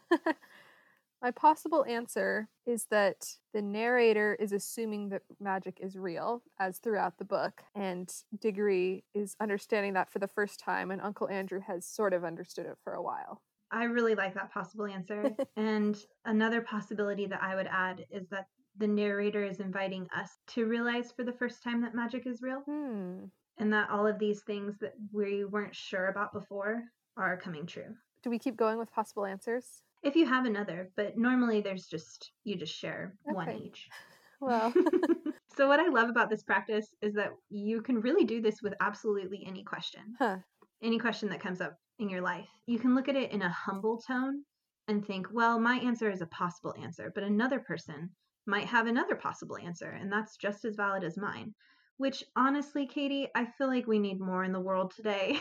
My 1.21 1.29
possible 1.29 1.85
answer 1.87 2.49
is 2.65 2.85
that 2.89 3.35
the 3.53 3.61
narrator 3.61 4.35
is 4.39 4.51
assuming 4.51 5.09
that 5.09 5.21
magic 5.39 5.77
is 5.79 5.95
real, 5.95 6.41
as 6.59 6.79
throughout 6.79 7.17
the 7.19 7.25
book, 7.25 7.61
and 7.75 8.11
Diggory 8.39 9.03
is 9.13 9.35
understanding 9.39 9.93
that 9.93 10.09
for 10.11 10.17
the 10.19 10.27
first 10.27 10.59
time, 10.59 10.89
and 10.89 11.01
Uncle 11.01 11.29
Andrew 11.29 11.59
has 11.59 11.85
sort 11.85 12.13
of 12.13 12.23
understood 12.23 12.65
it 12.65 12.77
for 12.83 12.93
a 12.93 13.01
while. 13.01 13.41
I 13.71 13.83
really 13.85 14.15
like 14.15 14.33
that 14.35 14.51
possible 14.51 14.85
answer. 14.85 15.35
and 15.55 15.95
another 16.25 16.61
possibility 16.61 17.27
that 17.27 17.41
I 17.43 17.55
would 17.55 17.67
add 17.67 18.05
is 18.09 18.27
that 18.29 18.47
the 18.77 18.87
narrator 18.87 19.43
is 19.43 19.59
inviting 19.59 20.07
us 20.15 20.29
to 20.47 20.65
realize 20.65 21.11
for 21.11 21.23
the 21.23 21.33
first 21.33 21.63
time 21.63 21.81
that 21.81 21.95
magic 21.95 22.25
is 22.27 22.41
real 22.41 22.61
Hmm. 22.65 23.25
and 23.57 23.71
that 23.73 23.89
all 23.89 24.05
of 24.05 24.19
these 24.19 24.41
things 24.43 24.77
that 24.79 24.93
we 25.13 25.45
weren't 25.45 25.75
sure 25.75 26.07
about 26.07 26.33
before 26.33 26.83
are 27.17 27.37
coming 27.37 27.65
true. 27.65 27.95
Do 28.23 28.29
we 28.29 28.39
keep 28.39 28.57
going 28.57 28.77
with 28.77 28.91
possible 28.91 29.25
answers? 29.25 29.81
If 30.03 30.15
you 30.15 30.25
have 30.25 30.45
another, 30.45 30.91
but 30.95 31.17
normally 31.17 31.61
there's 31.61 31.87
just, 31.87 32.31
you 32.43 32.55
just 32.57 32.75
share 32.75 33.15
one 33.23 33.49
each. 33.51 33.87
Well, 34.41 34.73
so, 35.55 35.67
what 35.69 35.79
I 35.79 35.87
love 35.87 36.09
about 36.09 36.29
this 36.29 36.43
practice 36.43 36.93
is 37.01 37.13
that 37.13 37.31
you 37.49 37.81
can 37.81 38.01
really 38.01 38.25
do 38.25 38.41
this 38.41 38.61
with 38.61 38.73
absolutely 38.81 39.45
any 39.47 39.63
question. 39.63 40.01
huh. 40.19 40.37
any 40.83 40.99
question 40.99 41.29
that 41.29 41.39
comes 41.39 41.61
up 41.61 41.77
in 41.99 42.09
your 42.09 42.19
life. 42.21 42.45
You 42.67 42.77
can 42.77 42.95
look 42.95 43.07
at 43.07 43.15
it 43.15 43.31
in 43.31 43.41
a 43.43 43.49
humble 43.49 43.97
tone 43.97 44.43
and 44.89 45.03
think, 45.03 45.27
well, 45.31 45.57
my 45.57 45.77
answer 45.77 46.11
is 46.11 46.21
a 46.21 46.27
possible 46.27 46.75
answer, 46.79 47.11
but 47.15 47.23
another 47.23 47.59
person 47.59 48.09
might 48.45 48.67
have 48.67 48.87
another 48.87 49.15
possible 49.15 49.57
answer, 49.57 49.89
and 49.89 50.11
that's 50.11 50.37
just 50.37 50.65
as 50.65 50.75
valid 50.75 51.03
as 51.03 51.17
mine. 51.17 51.53
Which, 51.97 52.23
honestly, 52.35 52.85
Katie, 52.85 53.29
I 53.35 53.45
feel 53.45 53.67
like 53.67 53.87
we 53.87 53.99
need 53.99 54.19
more 54.19 54.43
in 54.43 54.51
the 54.51 54.59
world 54.59 54.93
today. 54.95 55.39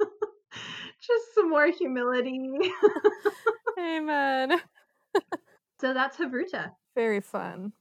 just 1.00 1.34
some 1.34 1.50
more 1.50 1.66
humility. 1.66 2.38
Amen. 3.78 4.60
so, 5.80 5.92
that's 5.92 6.16
Havruta. 6.16 6.70
Very 6.94 7.20
fun. 7.20 7.72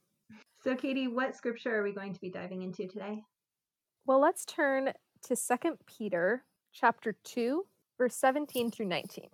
So, 0.64 0.76
Katie, 0.76 1.08
what 1.08 1.36
scripture 1.36 1.80
are 1.80 1.84
we 1.84 1.94
going 1.94 2.14
to 2.14 2.20
be 2.20 2.32
diving 2.32 2.64
into 2.64 2.88
today? 2.88 3.22
Well, 4.08 4.20
let's 4.20 4.46
turn 4.46 4.94
to 5.24 5.36
Second 5.36 5.78
Peter 5.86 6.44
chapter 6.74 7.16
2, 7.24 7.66
verse 7.98 8.16
17 8.16 8.72
through 8.72 8.88
19. 8.88 9.30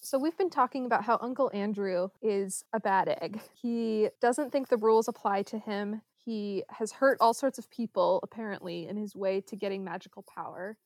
So, 0.00 0.18
we've 0.18 0.36
been 0.38 0.48
talking 0.48 0.86
about 0.86 1.04
how 1.04 1.18
Uncle 1.20 1.50
Andrew 1.52 2.08
is 2.22 2.64
a 2.72 2.80
bad 2.80 3.08
egg. 3.20 3.40
He 3.52 4.08
doesn't 4.20 4.52
think 4.52 4.68
the 4.68 4.76
rules 4.76 5.08
apply 5.08 5.42
to 5.42 5.58
him. 5.58 6.02
He 6.16 6.62
has 6.70 6.92
hurt 6.92 7.18
all 7.20 7.34
sorts 7.34 7.58
of 7.58 7.68
people, 7.68 8.20
apparently, 8.22 8.86
in 8.86 8.96
his 8.96 9.16
way 9.16 9.40
to 9.42 9.56
getting 9.56 9.84
magical 9.84 10.22
power. 10.22 10.78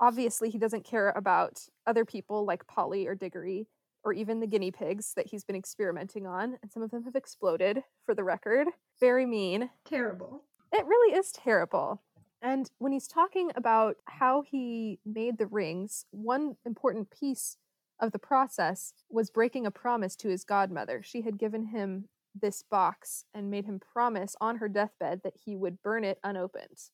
Obviously, 0.00 0.50
he 0.50 0.58
doesn't 0.58 0.84
care 0.84 1.10
about 1.10 1.60
other 1.86 2.04
people 2.04 2.44
like 2.44 2.66
Polly 2.66 3.06
or 3.06 3.14
Diggory, 3.14 3.68
or 4.04 4.12
even 4.12 4.40
the 4.40 4.46
guinea 4.46 4.70
pigs 4.70 5.14
that 5.16 5.28
he's 5.28 5.44
been 5.44 5.56
experimenting 5.56 6.26
on, 6.26 6.58
and 6.62 6.70
some 6.70 6.82
of 6.82 6.90
them 6.90 7.04
have 7.04 7.14
exploded, 7.14 7.84
for 8.04 8.14
the 8.14 8.24
record. 8.24 8.66
Very 9.00 9.24
mean. 9.24 9.70
Terrible. 9.84 10.42
It 10.72 10.84
really 10.84 11.16
is 11.16 11.30
terrible. 11.32 12.02
And 12.42 12.70
when 12.78 12.92
he's 12.92 13.08
talking 13.08 13.50
about 13.56 13.96
how 14.04 14.42
he 14.42 14.98
made 15.06 15.38
the 15.38 15.46
rings, 15.46 16.04
one 16.10 16.56
important 16.66 17.10
piece 17.10 17.56
of 18.00 18.12
the 18.12 18.18
process 18.18 18.92
was 19.08 19.30
breaking 19.30 19.66
a 19.66 19.70
promise 19.70 20.16
to 20.16 20.28
his 20.28 20.44
godmother. 20.44 21.02
She 21.02 21.22
had 21.22 21.38
given 21.38 21.66
him 21.66 22.08
this 22.40 22.62
box 22.62 23.24
and 23.32 23.50
made 23.50 23.64
him 23.64 23.80
promise 23.80 24.36
on 24.40 24.56
her 24.56 24.68
deathbed 24.68 25.20
that 25.24 25.34
he 25.44 25.56
would 25.56 25.82
burn 25.82 26.04
it 26.04 26.18
unopened. 26.22 26.90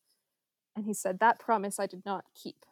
And 0.76 0.84
he 0.84 0.94
said, 0.94 1.18
That 1.18 1.40
promise 1.40 1.78
I 1.78 1.86
did 1.86 2.04
not 2.06 2.24
keep. 2.34 2.64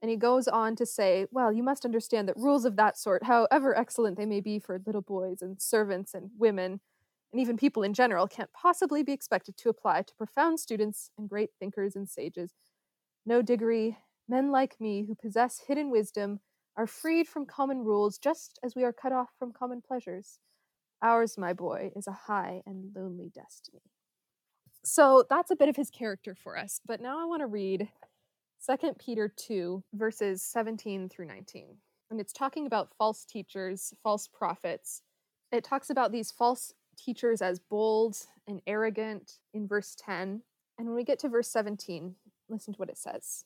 And 0.00 0.10
he 0.10 0.16
goes 0.16 0.46
on 0.46 0.76
to 0.76 0.86
say, 0.86 1.26
Well, 1.30 1.52
you 1.52 1.62
must 1.62 1.84
understand 1.84 2.28
that 2.28 2.36
rules 2.36 2.64
of 2.64 2.76
that 2.76 2.96
sort, 2.96 3.24
however 3.24 3.76
excellent 3.76 4.16
they 4.16 4.26
may 4.26 4.40
be 4.40 4.58
for 4.58 4.80
little 4.86 5.02
boys 5.02 5.42
and 5.42 5.60
servants 5.60 6.14
and 6.14 6.30
women, 6.38 6.80
and 7.32 7.40
even 7.40 7.56
people 7.56 7.82
in 7.82 7.92
general, 7.92 8.26
can't 8.26 8.52
possibly 8.52 9.02
be 9.02 9.12
expected 9.12 9.56
to 9.58 9.68
apply 9.68 10.02
to 10.02 10.14
profound 10.14 10.60
students 10.60 11.10
and 11.18 11.28
great 11.28 11.50
thinkers 11.58 11.96
and 11.96 12.08
sages. 12.08 12.52
No 13.26 13.42
Diggory, 13.42 13.98
men 14.28 14.50
like 14.50 14.80
me 14.80 15.04
who 15.06 15.14
possess 15.14 15.62
hidden 15.66 15.90
wisdom 15.90 16.40
are 16.78 16.86
freed 16.86 17.26
from 17.26 17.44
common 17.44 17.80
rules 17.80 18.18
just 18.18 18.58
as 18.64 18.76
we 18.76 18.84
are 18.84 18.92
cut 18.92 19.12
off 19.12 19.30
from 19.36 19.52
common 19.52 19.82
pleasures. 19.82 20.38
Ours, 21.02 21.36
my 21.36 21.52
boy, 21.52 21.90
is 21.96 22.06
a 22.06 22.12
high 22.12 22.62
and 22.64 22.92
lonely 22.94 23.30
destiny. 23.34 23.82
So 24.84 25.24
that's 25.28 25.50
a 25.50 25.56
bit 25.56 25.68
of 25.68 25.76
his 25.76 25.90
character 25.90 26.36
for 26.36 26.56
us. 26.56 26.80
But 26.86 27.00
now 27.00 27.20
I 27.20 27.26
want 27.26 27.40
to 27.40 27.46
read 27.46 27.88
2 28.64 28.92
Peter 28.98 29.28
2, 29.36 29.82
verses 29.92 30.40
17 30.42 31.08
through 31.08 31.26
19. 31.26 31.76
And 32.10 32.20
it's 32.20 32.32
talking 32.32 32.64
about 32.64 32.94
false 32.96 33.24
teachers, 33.24 33.92
false 34.02 34.28
prophets. 34.28 35.02
It 35.50 35.64
talks 35.64 35.90
about 35.90 36.12
these 36.12 36.30
false 36.30 36.72
teachers 36.96 37.42
as 37.42 37.58
bold 37.58 38.16
and 38.46 38.62
arrogant 38.68 39.32
in 39.52 39.66
verse 39.66 39.96
10. 39.98 40.42
And 40.78 40.86
when 40.86 40.94
we 40.96 41.04
get 41.04 41.18
to 41.20 41.28
verse 41.28 41.48
17, 41.48 42.14
listen 42.48 42.72
to 42.72 42.78
what 42.78 42.88
it 42.88 42.98
says. 42.98 43.44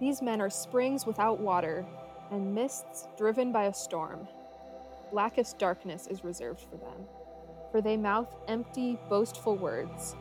These 0.00 0.22
men 0.22 0.40
are 0.40 0.50
springs 0.50 1.06
without 1.06 1.40
water 1.40 1.84
and 2.30 2.54
mists 2.54 3.08
driven 3.16 3.52
by 3.52 3.64
a 3.64 3.74
storm. 3.74 4.28
Blackest 5.10 5.58
darkness 5.58 6.06
is 6.06 6.22
reserved 6.22 6.60
for 6.60 6.76
them, 6.76 7.06
for 7.72 7.80
they 7.80 7.96
mouth 7.96 8.28
empty, 8.46 8.98
boastful 9.08 9.56
words, 9.56 10.14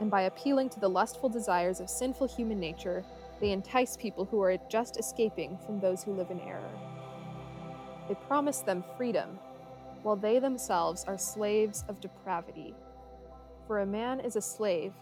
and 0.00 0.10
by 0.10 0.22
appealing 0.22 0.68
to 0.70 0.80
the 0.80 0.88
lustful 0.88 1.28
desires 1.28 1.80
of 1.80 1.90
sinful 1.90 2.28
human 2.28 2.60
nature, 2.60 3.04
they 3.40 3.50
entice 3.50 3.96
people 3.96 4.24
who 4.24 4.40
are 4.40 4.56
just 4.68 4.98
escaping 4.98 5.58
from 5.66 5.80
those 5.80 6.04
who 6.04 6.12
live 6.12 6.30
in 6.30 6.40
error. 6.40 6.70
They 8.08 8.14
promise 8.14 8.60
them 8.60 8.84
freedom, 8.96 9.38
while 10.02 10.16
they 10.16 10.38
themselves 10.38 11.04
are 11.06 11.18
slaves 11.18 11.84
of 11.88 12.00
depravity. 12.00 12.74
For 13.66 13.80
a 13.80 13.86
man 13.86 14.20
is 14.20 14.36
a 14.36 14.40
slave 14.40 14.92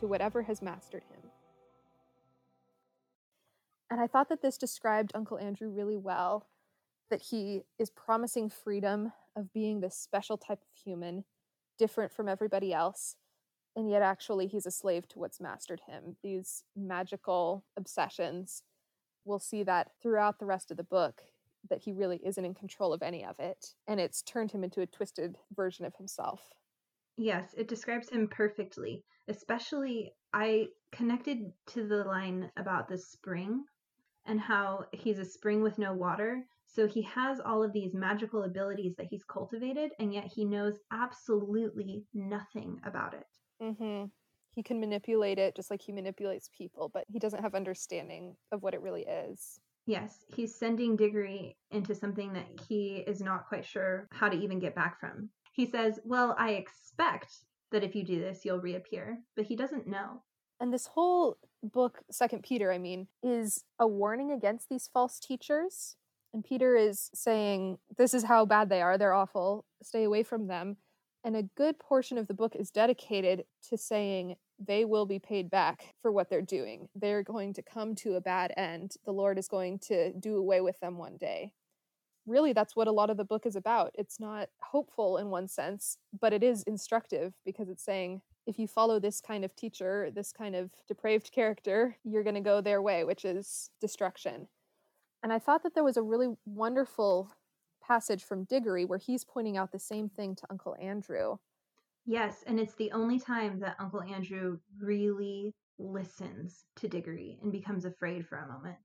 to 0.00 0.06
whatever 0.06 0.42
has 0.42 0.60
mastered 0.60 1.04
him. 1.04 1.17
And 3.90 4.00
I 4.00 4.06
thought 4.06 4.28
that 4.28 4.42
this 4.42 4.58
described 4.58 5.12
Uncle 5.14 5.38
Andrew 5.38 5.68
really 5.68 5.96
well 5.96 6.46
that 7.10 7.22
he 7.22 7.62
is 7.78 7.90
promising 7.90 8.50
freedom 8.50 9.12
of 9.34 9.52
being 9.52 9.80
this 9.80 9.96
special 9.96 10.36
type 10.36 10.60
of 10.60 10.82
human, 10.84 11.24
different 11.78 12.12
from 12.12 12.28
everybody 12.28 12.72
else, 12.72 13.16
and 13.74 13.90
yet 13.90 14.02
actually 14.02 14.46
he's 14.46 14.66
a 14.66 14.70
slave 14.70 15.08
to 15.08 15.18
what's 15.18 15.40
mastered 15.40 15.80
him. 15.86 16.16
These 16.22 16.64
magical 16.76 17.64
obsessions. 17.76 18.62
We'll 19.24 19.38
see 19.38 19.62
that 19.62 19.92
throughout 20.02 20.38
the 20.38 20.46
rest 20.46 20.70
of 20.70 20.76
the 20.76 20.84
book 20.84 21.22
that 21.70 21.82
he 21.82 21.92
really 21.92 22.20
isn't 22.24 22.44
in 22.44 22.54
control 22.54 22.92
of 22.92 23.02
any 23.02 23.24
of 23.24 23.38
it, 23.38 23.74
and 23.86 24.00
it's 24.00 24.22
turned 24.22 24.52
him 24.52 24.64
into 24.64 24.80
a 24.80 24.86
twisted 24.86 25.36
version 25.54 25.84
of 25.84 25.94
himself. 25.96 26.40
Yes, 27.16 27.54
it 27.56 27.68
describes 27.68 28.10
him 28.10 28.28
perfectly. 28.28 29.02
Especially, 29.28 30.12
I 30.32 30.66
connected 30.92 31.52
to 31.68 31.86
the 31.86 32.04
line 32.04 32.50
about 32.56 32.88
the 32.88 32.98
spring 32.98 33.64
and 34.28 34.40
how 34.40 34.84
he's 34.92 35.18
a 35.18 35.24
spring 35.24 35.62
with 35.62 35.78
no 35.78 35.92
water. 35.92 36.44
So 36.66 36.86
he 36.86 37.02
has 37.02 37.40
all 37.40 37.62
of 37.62 37.72
these 37.72 37.94
magical 37.94 38.44
abilities 38.44 38.94
that 38.96 39.06
he's 39.06 39.24
cultivated, 39.24 39.90
and 39.98 40.12
yet 40.12 40.26
he 40.26 40.44
knows 40.44 40.78
absolutely 40.92 42.04
nothing 42.14 42.80
about 42.84 43.14
it. 43.14 43.26
Mm-hmm. 43.62 44.04
He 44.54 44.62
can 44.62 44.78
manipulate 44.80 45.38
it 45.38 45.56
just 45.56 45.70
like 45.70 45.80
he 45.80 45.92
manipulates 45.92 46.50
people, 46.56 46.90
but 46.92 47.04
he 47.08 47.18
doesn't 47.18 47.42
have 47.42 47.54
understanding 47.54 48.36
of 48.52 48.62
what 48.62 48.74
it 48.74 48.82
really 48.82 49.02
is. 49.02 49.60
Yes, 49.86 50.26
he's 50.34 50.54
sending 50.54 50.96
Diggory 50.96 51.56
into 51.70 51.94
something 51.94 52.34
that 52.34 52.46
he 52.68 53.04
is 53.06 53.22
not 53.22 53.48
quite 53.48 53.64
sure 53.64 54.06
how 54.12 54.28
to 54.28 54.36
even 54.36 54.58
get 54.58 54.74
back 54.74 55.00
from. 55.00 55.30
He 55.52 55.64
says, 55.64 55.98
Well, 56.04 56.36
I 56.38 56.50
expect 56.50 57.32
that 57.72 57.82
if 57.82 57.94
you 57.94 58.04
do 58.04 58.20
this, 58.20 58.44
you'll 58.44 58.60
reappear, 58.60 59.18
but 59.34 59.46
he 59.46 59.56
doesn't 59.56 59.86
know. 59.86 60.22
And 60.60 60.72
this 60.72 60.88
whole 60.88 61.38
book, 61.62 62.00
Second 62.10 62.42
Peter, 62.42 62.72
I 62.72 62.78
mean, 62.78 63.08
is 63.22 63.64
a 63.78 63.86
warning 63.86 64.32
against 64.32 64.68
these 64.68 64.88
false 64.92 65.18
teachers. 65.18 65.96
And 66.34 66.44
Peter 66.44 66.76
is 66.76 67.10
saying, 67.14 67.78
This 67.96 68.12
is 68.14 68.24
how 68.24 68.44
bad 68.44 68.68
they 68.68 68.82
are. 68.82 68.98
They're 68.98 69.14
awful. 69.14 69.64
Stay 69.82 70.04
away 70.04 70.22
from 70.22 70.46
them. 70.46 70.76
And 71.24 71.36
a 71.36 71.42
good 71.42 71.78
portion 71.78 72.16
of 72.18 72.26
the 72.26 72.34
book 72.34 72.54
is 72.54 72.70
dedicated 72.70 73.44
to 73.68 73.76
saying 73.76 74.36
they 74.58 74.84
will 74.84 75.06
be 75.06 75.18
paid 75.18 75.50
back 75.50 75.94
for 76.00 76.10
what 76.10 76.30
they're 76.30 76.42
doing. 76.42 76.88
They're 76.94 77.22
going 77.22 77.54
to 77.54 77.62
come 77.62 77.94
to 77.96 78.14
a 78.14 78.20
bad 78.20 78.52
end. 78.56 78.94
The 79.04 79.12
Lord 79.12 79.38
is 79.38 79.48
going 79.48 79.78
to 79.80 80.12
do 80.12 80.36
away 80.36 80.60
with 80.60 80.78
them 80.80 80.98
one 80.98 81.16
day. 81.16 81.52
Really, 82.26 82.52
that's 82.52 82.76
what 82.76 82.88
a 82.88 82.92
lot 82.92 83.10
of 83.10 83.16
the 83.16 83.24
book 83.24 83.46
is 83.46 83.56
about. 83.56 83.92
It's 83.94 84.20
not 84.20 84.48
hopeful 84.60 85.16
in 85.16 85.28
one 85.28 85.48
sense, 85.48 85.98
but 86.18 86.32
it 86.32 86.42
is 86.42 86.62
instructive 86.64 87.34
because 87.44 87.68
it's 87.68 87.84
saying 87.84 88.20
if 88.48 88.58
you 88.58 88.66
follow 88.66 88.98
this 88.98 89.20
kind 89.20 89.44
of 89.44 89.54
teacher, 89.54 90.10
this 90.10 90.32
kind 90.32 90.56
of 90.56 90.70
depraved 90.88 91.30
character, 91.30 91.98
you're 92.02 92.22
going 92.22 92.34
to 92.34 92.40
go 92.40 92.62
their 92.62 92.80
way, 92.80 93.04
which 93.04 93.26
is 93.26 93.68
destruction. 93.78 94.48
And 95.22 95.34
I 95.34 95.38
thought 95.38 95.62
that 95.64 95.74
there 95.74 95.84
was 95.84 95.98
a 95.98 96.02
really 96.02 96.34
wonderful 96.46 97.30
passage 97.86 98.24
from 98.24 98.44
Diggory 98.44 98.86
where 98.86 98.98
he's 98.98 99.22
pointing 99.22 99.58
out 99.58 99.70
the 99.70 99.78
same 99.78 100.08
thing 100.08 100.34
to 100.36 100.46
Uncle 100.48 100.74
Andrew. 100.80 101.36
Yes, 102.06 102.42
and 102.46 102.58
it's 102.58 102.74
the 102.76 102.90
only 102.92 103.20
time 103.20 103.60
that 103.60 103.76
Uncle 103.78 104.00
Andrew 104.00 104.58
really 104.80 105.54
listens 105.78 106.64
to 106.76 106.88
Diggory 106.88 107.38
and 107.42 107.52
becomes 107.52 107.84
afraid 107.84 108.26
for 108.26 108.38
a 108.38 108.48
moment. 108.48 108.76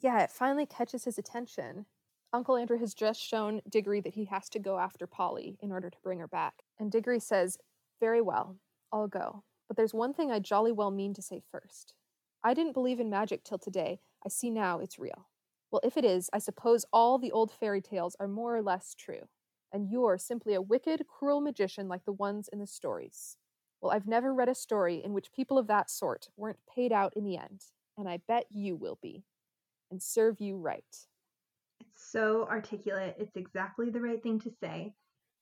Yeah, 0.00 0.22
it 0.22 0.30
finally 0.30 0.64
catches 0.64 1.04
his 1.04 1.18
attention. 1.18 1.84
Uncle 2.32 2.56
Andrew 2.56 2.78
has 2.78 2.94
just 2.94 3.20
shown 3.20 3.60
Diggory 3.68 4.00
that 4.00 4.14
he 4.14 4.24
has 4.24 4.48
to 4.48 4.58
go 4.58 4.78
after 4.78 5.06
Polly 5.06 5.58
in 5.60 5.72
order 5.72 5.90
to 5.90 5.98
bring 6.02 6.20
her 6.20 6.26
back. 6.26 6.62
And 6.80 6.90
Diggory 6.90 7.20
says, 7.20 7.58
Very 8.00 8.22
well, 8.22 8.56
I'll 8.94 9.08
go. 9.08 9.42
But 9.66 9.76
there's 9.76 9.92
one 9.92 10.14
thing 10.14 10.30
I 10.30 10.38
jolly 10.38 10.70
well 10.70 10.92
mean 10.92 11.14
to 11.14 11.22
say 11.22 11.42
first. 11.50 11.94
I 12.44 12.54
didn't 12.54 12.74
believe 12.74 13.00
in 13.00 13.10
magic 13.10 13.42
till 13.42 13.58
today. 13.58 13.98
I 14.24 14.28
see 14.28 14.50
now 14.50 14.78
it's 14.78 14.98
real. 14.98 15.28
Well, 15.70 15.80
if 15.82 15.96
it 15.96 16.04
is, 16.04 16.30
I 16.32 16.38
suppose 16.38 16.86
all 16.92 17.18
the 17.18 17.32
old 17.32 17.50
fairy 17.50 17.80
tales 17.80 18.14
are 18.20 18.28
more 18.28 18.56
or 18.56 18.62
less 18.62 18.94
true, 18.94 19.28
and 19.72 19.90
you're 19.90 20.18
simply 20.18 20.54
a 20.54 20.62
wicked, 20.62 21.06
cruel 21.08 21.40
magician 21.40 21.88
like 21.88 22.04
the 22.04 22.12
ones 22.12 22.48
in 22.52 22.60
the 22.60 22.66
stories. 22.66 23.36
Well, 23.80 23.90
I've 23.90 24.06
never 24.06 24.32
read 24.32 24.48
a 24.48 24.54
story 24.54 25.02
in 25.04 25.12
which 25.12 25.32
people 25.32 25.58
of 25.58 25.66
that 25.66 25.90
sort 25.90 26.28
weren't 26.36 26.60
paid 26.72 26.92
out 26.92 27.14
in 27.16 27.24
the 27.24 27.36
end, 27.36 27.64
and 27.98 28.08
I 28.08 28.20
bet 28.28 28.46
you 28.50 28.76
will 28.76 28.98
be, 29.02 29.24
and 29.90 30.00
serve 30.00 30.40
you 30.40 30.56
right. 30.56 30.84
It's 31.80 32.10
so 32.12 32.46
articulate. 32.48 33.16
It's 33.18 33.36
exactly 33.36 33.90
the 33.90 34.00
right 34.00 34.22
thing 34.22 34.38
to 34.40 34.52
say. 34.62 34.94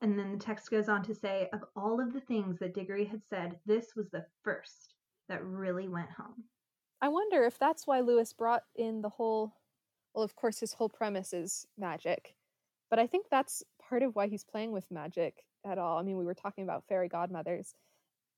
And 0.03 0.19
then 0.19 0.33
the 0.33 0.39
text 0.39 0.71
goes 0.71 0.89
on 0.89 1.03
to 1.05 1.15
say, 1.15 1.49
of 1.53 1.61
all 1.77 2.01
of 2.01 2.13
the 2.13 2.21
things 2.21 2.59
that 2.59 2.75
Diggory 2.75 3.05
had 3.05 3.23
said, 3.31 3.57
this 3.65 3.95
was 3.97 4.11
the 4.11 4.27
first 4.43 4.95
that 5.29 5.45
really 5.45 5.89
went 5.89 6.11
home. 6.11 6.45
I 7.01 7.09
wonder 7.09 7.45
if 7.45 7.59
that's 7.59 7.87
why 7.87 8.01
Lewis 8.01 8.33
brought 8.33 8.65
in 8.77 9.01
the 9.01 9.09
whole 9.09 9.55
well, 10.15 10.25
of 10.25 10.37
course, 10.37 10.61
his 10.61 10.75
whole 10.75 10.89
premise 10.89 11.33
is 11.33 11.67
magic, 11.79 12.35
but 12.91 12.99
I 12.99 13.07
think 13.07 13.27
that's 13.31 13.63
part 13.89 14.03
of 14.03 14.15
why 14.15 14.29
he's 14.29 14.45
playing 14.45 14.73
with 14.73 14.91
magic 14.91 15.43
at 15.65 15.79
all. 15.79 15.99
I 15.99 16.03
mean, 16.03 16.19
we 16.19 16.25
were 16.25 16.35
talking 16.35 16.65
about 16.65 16.85
fairy 16.89 17.09
godmothers, 17.09 17.75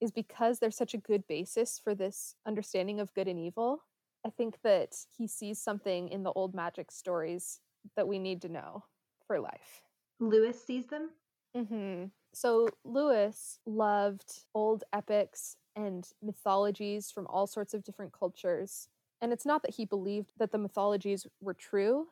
is 0.01 0.13
because 0.13 0.59
there's 0.59 0.77
such 0.77 0.95
a 0.95 0.99
good 0.99 1.27
basis 1.27 1.81
for 1.83 1.95
this 1.95 2.35
understanding 2.47 3.01
of 3.01 3.13
good 3.15 3.29
and 3.29 3.39
evil. 3.39 3.81
I 4.25 4.31
think 4.31 4.59
that 4.63 4.95
he 5.17 5.27
sees 5.27 5.59
something 5.59 6.09
in 6.09 6.23
the 6.23 6.33
old 6.33 6.55
magic 6.55 6.91
stories 6.91 7.61
that 7.97 8.09
we 8.09 8.19
need 8.19 8.41
to 8.43 8.49
know 8.49 8.85
for 9.27 9.41
life. 9.41 9.83
Lewis 10.21 10.63
sees 10.65 10.87
them? 10.87 11.11
Mm-hmm. 11.57 12.07
So 12.33 12.69
Lewis 12.85 13.59
loved 13.65 14.45
old 14.55 14.85
epics 14.93 15.57
and 15.77 16.07
mythologies 16.23 17.11
from 17.11 17.27
all 17.29 17.47
sorts 17.47 17.75
of 17.75 17.85
different 17.85 18.13
cultures. 18.13 18.89
And 19.21 19.33
it's 19.33 19.47
not 19.47 19.63
that 19.63 19.75
he 19.75 19.85
believed 19.85 20.33
that 20.39 20.53
the 20.53 20.59
mythologies 20.59 21.27
were 21.41 21.55
true, 21.55 22.09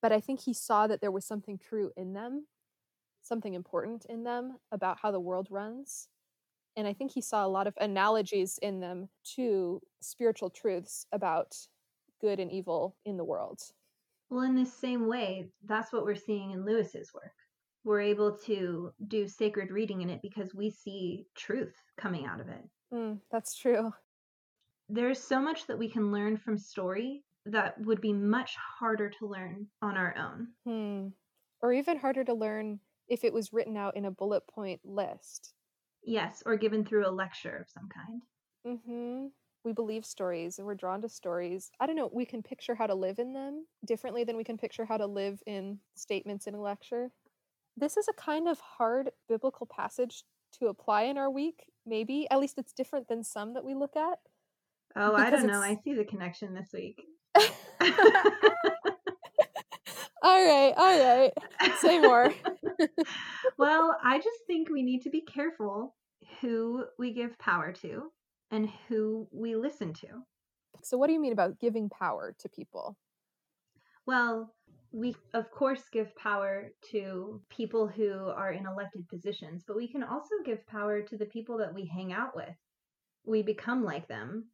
but 0.00 0.12
I 0.12 0.20
think 0.20 0.40
he 0.40 0.54
saw 0.54 0.86
that 0.86 1.00
there 1.00 1.10
was 1.10 1.24
something 1.24 1.58
true 1.58 1.92
in 1.96 2.12
them, 2.12 2.46
something 3.22 3.54
important 3.54 4.04
in 4.06 4.24
them 4.24 4.58
about 4.70 4.98
how 5.02 5.10
the 5.10 5.20
world 5.20 5.48
runs. 5.50 6.08
And 6.76 6.86
I 6.86 6.92
think 6.92 7.12
he 7.12 7.20
saw 7.20 7.44
a 7.44 7.48
lot 7.48 7.66
of 7.66 7.74
analogies 7.80 8.58
in 8.62 8.80
them 8.80 9.08
to 9.36 9.82
spiritual 10.00 10.50
truths 10.50 11.06
about 11.12 11.56
good 12.20 12.40
and 12.40 12.50
evil 12.50 12.96
in 13.04 13.16
the 13.16 13.24
world. 13.24 13.60
Well, 14.30 14.42
in 14.42 14.54
this 14.54 14.72
same 14.72 15.06
way, 15.06 15.50
that's 15.66 15.92
what 15.92 16.04
we're 16.04 16.14
seeing 16.14 16.52
in 16.52 16.64
Lewis's 16.64 17.12
work. 17.12 17.34
We're 17.84 18.00
able 18.00 18.36
to 18.46 18.92
do 19.08 19.26
sacred 19.26 19.70
reading 19.70 20.02
in 20.02 20.10
it 20.10 20.20
because 20.22 20.54
we 20.54 20.70
see 20.70 21.26
truth 21.34 21.74
coming 21.96 22.26
out 22.26 22.40
of 22.40 22.48
it. 22.48 22.62
Mm, 22.92 23.18
that's 23.30 23.56
true 23.56 23.92
there's 24.92 25.22
so 25.22 25.40
much 25.40 25.66
that 25.66 25.78
we 25.78 25.88
can 25.88 26.12
learn 26.12 26.36
from 26.36 26.58
story 26.58 27.24
that 27.46 27.80
would 27.80 28.00
be 28.00 28.12
much 28.12 28.54
harder 28.56 29.08
to 29.08 29.26
learn 29.26 29.66
on 29.80 29.96
our 29.96 30.14
own. 30.16 30.48
Hmm. 30.64 31.08
Or 31.62 31.72
even 31.72 31.98
harder 31.98 32.24
to 32.24 32.34
learn 32.34 32.78
if 33.08 33.24
it 33.24 33.32
was 33.32 33.52
written 33.52 33.76
out 33.76 33.96
in 33.96 34.04
a 34.04 34.10
bullet 34.10 34.46
point 34.46 34.80
list. 34.84 35.54
Yes, 36.04 36.42
or 36.44 36.56
given 36.56 36.84
through 36.84 37.08
a 37.08 37.10
lecture 37.10 37.56
of 37.56 37.70
some 37.70 37.88
kind. 37.88 38.22
Mm-hmm. 38.66 39.26
We 39.64 39.72
believe 39.72 40.04
stories 40.04 40.58
and 40.58 40.66
we're 40.66 40.74
drawn 40.74 41.00
to 41.02 41.08
stories. 41.08 41.70
I 41.80 41.86
don't 41.86 41.96
know, 41.96 42.10
we 42.12 42.26
can 42.26 42.42
picture 42.42 42.74
how 42.74 42.86
to 42.86 42.94
live 42.94 43.18
in 43.18 43.32
them 43.32 43.64
differently 43.86 44.24
than 44.24 44.36
we 44.36 44.44
can 44.44 44.58
picture 44.58 44.84
how 44.84 44.98
to 44.98 45.06
live 45.06 45.40
in 45.46 45.78
statements 45.94 46.46
in 46.46 46.54
a 46.54 46.60
lecture. 46.60 47.10
This 47.76 47.96
is 47.96 48.08
a 48.08 48.12
kind 48.12 48.48
of 48.48 48.60
hard 48.60 49.10
biblical 49.28 49.66
passage 49.66 50.24
to 50.58 50.66
apply 50.66 51.02
in 51.02 51.16
our 51.18 51.30
week, 51.30 51.66
maybe. 51.86 52.26
At 52.30 52.38
least 52.38 52.58
it's 52.58 52.72
different 52.72 53.08
than 53.08 53.24
some 53.24 53.54
that 53.54 53.64
we 53.64 53.74
look 53.74 53.96
at. 53.96 54.18
Oh, 54.94 55.14
I 55.14 55.30
don't 55.30 55.46
know. 55.46 55.60
I 55.60 55.78
see 55.82 55.94
the 55.94 56.04
connection 56.04 56.54
this 56.54 56.68
week. 56.72 57.02
all 57.34 57.42
right, 60.22 60.74
all 60.76 60.98
right. 60.98 61.32
Say 61.80 61.98
more. 61.98 62.32
well, 63.58 63.96
I 64.04 64.18
just 64.18 64.40
think 64.46 64.68
we 64.68 64.82
need 64.82 65.02
to 65.02 65.10
be 65.10 65.22
careful 65.22 65.94
who 66.40 66.84
we 66.98 67.12
give 67.12 67.38
power 67.38 67.72
to 67.72 68.12
and 68.50 68.68
who 68.88 69.26
we 69.32 69.56
listen 69.56 69.94
to. 69.94 70.08
So, 70.82 70.98
what 70.98 71.06
do 71.06 71.14
you 71.14 71.20
mean 71.20 71.32
about 71.32 71.58
giving 71.58 71.88
power 71.88 72.34
to 72.38 72.48
people? 72.48 72.98
Well, 74.04 74.52
we 74.92 75.16
of 75.34 75.50
course 75.50 75.82
give 75.92 76.14
power 76.16 76.72
to 76.90 77.40
people 77.48 77.86
who 77.86 78.28
are 78.28 78.52
in 78.52 78.66
elected 78.66 79.08
positions, 79.08 79.64
but 79.66 79.76
we 79.76 79.88
can 79.88 80.02
also 80.02 80.34
give 80.44 80.66
power 80.66 81.02
to 81.02 81.16
the 81.16 81.26
people 81.26 81.58
that 81.58 81.74
we 81.74 81.86
hang 81.86 82.12
out 82.12 82.36
with. 82.36 82.54
We 83.24 83.42
become 83.42 83.84
like 83.84 84.08
them 84.08 84.46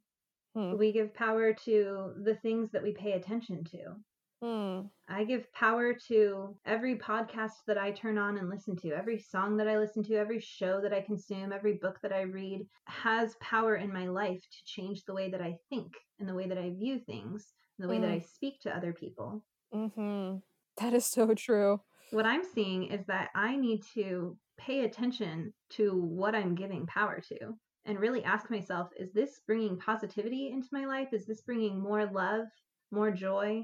Hmm. 0.55 0.77
We 0.77 0.91
give 0.91 1.13
power 1.13 1.53
to 1.65 2.13
the 2.23 2.35
things 2.35 2.71
that 2.71 2.83
we 2.83 2.91
pay 2.91 3.13
attention 3.13 3.63
to. 3.65 3.95
Hmm. 4.41 4.87
I 5.07 5.25
give 5.25 5.51
power 5.53 5.93
to 6.07 6.55
every 6.65 6.97
podcast 6.97 7.65
that 7.67 7.77
I 7.77 7.91
turn 7.91 8.17
on 8.17 8.37
and 8.37 8.49
listen 8.49 8.75
to, 8.77 8.91
every 8.91 9.19
song 9.19 9.57
that 9.57 9.67
I 9.67 9.77
listen 9.77 10.01
to, 10.03 10.15
every 10.15 10.39
show 10.39 10.79
that 10.81 10.93
I 10.93 11.01
consume, 11.01 11.51
every 11.51 11.73
book 11.73 11.99
that 12.01 12.13
I 12.13 12.21
read 12.21 12.65
has 12.85 13.35
power 13.41 13.75
in 13.75 13.91
my 13.91 14.07
life 14.07 14.41
to 14.41 14.65
change 14.65 15.03
the 15.03 15.13
way 15.13 15.29
that 15.29 15.41
I 15.41 15.57
think 15.69 15.93
and 16.19 16.27
the 16.27 16.33
way 16.33 16.47
that 16.47 16.57
I 16.57 16.69
view 16.69 16.99
things 16.99 17.53
and 17.77 17.87
the 17.87 17.91
way 17.93 17.99
that 17.99 18.09
I 18.09 18.19
hmm. 18.19 18.27
speak 18.33 18.61
to 18.61 18.75
other 18.75 18.93
people. 18.93 19.43
Mm-hmm. 19.73 20.37
That 20.77 20.93
is 20.93 21.05
so 21.05 21.33
true. 21.33 21.81
What 22.11 22.25
I'm 22.25 22.43
seeing 22.43 22.85
is 22.85 23.05
that 23.07 23.29
I 23.35 23.55
need 23.55 23.83
to 23.93 24.37
pay 24.57 24.81
attention 24.81 25.53
to 25.71 25.91
what 26.01 26.35
I'm 26.35 26.55
giving 26.55 26.85
power 26.87 27.21
to 27.29 27.55
and 27.85 27.99
really 27.99 28.23
ask 28.23 28.49
myself 28.49 28.89
is 28.97 29.11
this 29.13 29.41
bringing 29.45 29.77
positivity 29.77 30.49
into 30.51 30.67
my 30.71 30.85
life? 30.85 31.09
Is 31.11 31.25
this 31.25 31.41
bringing 31.41 31.79
more 31.79 32.05
love, 32.05 32.45
more 32.91 33.11
joy, 33.11 33.63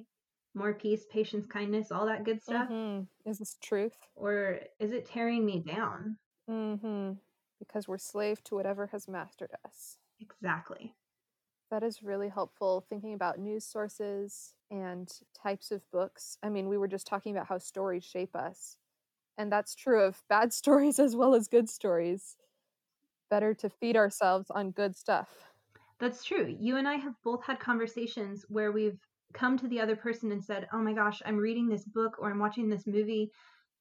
more 0.53 0.73
peace, 0.73 1.05
patience, 1.11 1.45
kindness, 1.45 1.91
all 1.91 2.05
that 2.05 2.23
good 2.23 2.41
stuff? 2.41 2.69
Mm-hmm. 2.69 3.29
Is 3.29 3.39
this 3.39 3.57
truth? 3.61 3.97
Or 4.15 4.59
is 4.79 4.91
it 4.91 5.05
tearing 5.05 5.45
me 5.45 5.59
down? 5.59 6.17
Mm-hmm. 6.49 7.13
Because 7.59 7.87
we're 7.87 7.97
slave 7.97 8.43
to 8.45 8.55
whatever 8.55 8.87
has 8.87 9.07
mastered 9.07 9.51
us. 9.65 9.97
Exactly. 10.19 10.93
That 11.71 11.83
is 11.83 12.03
really 12.03 12.29
helpful 12.29 12.85
thinking 12.87 13.13
about 13.13 13.39
news 13.39 13.65
sources 13.65 14.53
and 14.69 15.11
types 15.33 15.71
of 15.71 15.89
books. 15.91 16.37
I 16.43 16.49
mean, 16.49 16.69
we 16.69 16.77
were 16.77 16.87
just 16.87 17.07
talking 17.07 17.35
about 17.35 17.47
how 17.47 17.57
stories 17.57 18.03
shape 18.03 18.35
us. 18.35 18.77
And 19.37 19.51
that's 19.51 19.75
true 19.75 20.03
of 20.03 20.23
bad 20.29 20.53
stories 20.53 20.99
as 20.99 21.15
well 21.15 21.33
as 21.35 21.47
good 21.47 21.69
stories 21.69 22.37
better 23.29 23.53
to 23.55 23.69
feed 23.69 23.97
ourselves 23.97 24.49
on 24.51 24.71
good 24.71 24.95
stuff. 24.95 25.51
That's 25.99 26.23
true. 26.23 26.55
You 26.59 26.77
and 26.77 26.87
I 26.87 26.95
have 26.95 27.15
both 27.23 27.43
had 27.43 27.59
conversations 27.59 28.45
where 28.49 28.71
we've 28.71 28.99
come 29.33 29.57
to 29.57 29.67
the 29.67 29.81
other 29.81 29.95
person 29.95 30.31
and 30.31 30.43
said, 30.43 30.67
Oh 30.71 30.79
my 30.79 30.93
gosh, 30.93 31.21
I'm 31.25 31.37
reading 31.37 31.67
this 31.67 31.85
book 31.85 32.17
or 32.19 32.29
I'm 32.29 32.39
watching 32.39 32.69
this 32.69 32.85
movie 32.85 33.31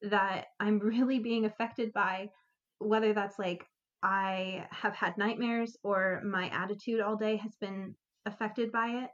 that 0.03 0.47
I'm 0.61 0.79
really 0.81 1.19
being 1.19 1.45
affected 1.45 1.93
by, 1.93 2.31
whether 2.79 3.13
that's 3.13 3.39
like 3.39 3.67
I 4.05 4.67
have 4.71 4.95
had 4.95 5.17
nightmares 5.17 5.79
or 5.83 6.21
my 6.27 6.51
attitude 6.51 7.01
all 7.01 7.17
day 7.17 7.37
has 7.37 7.57
been 7.57 7.95
affected 8.27 8.71
by 8.71 9.03
it. 9.05 9.11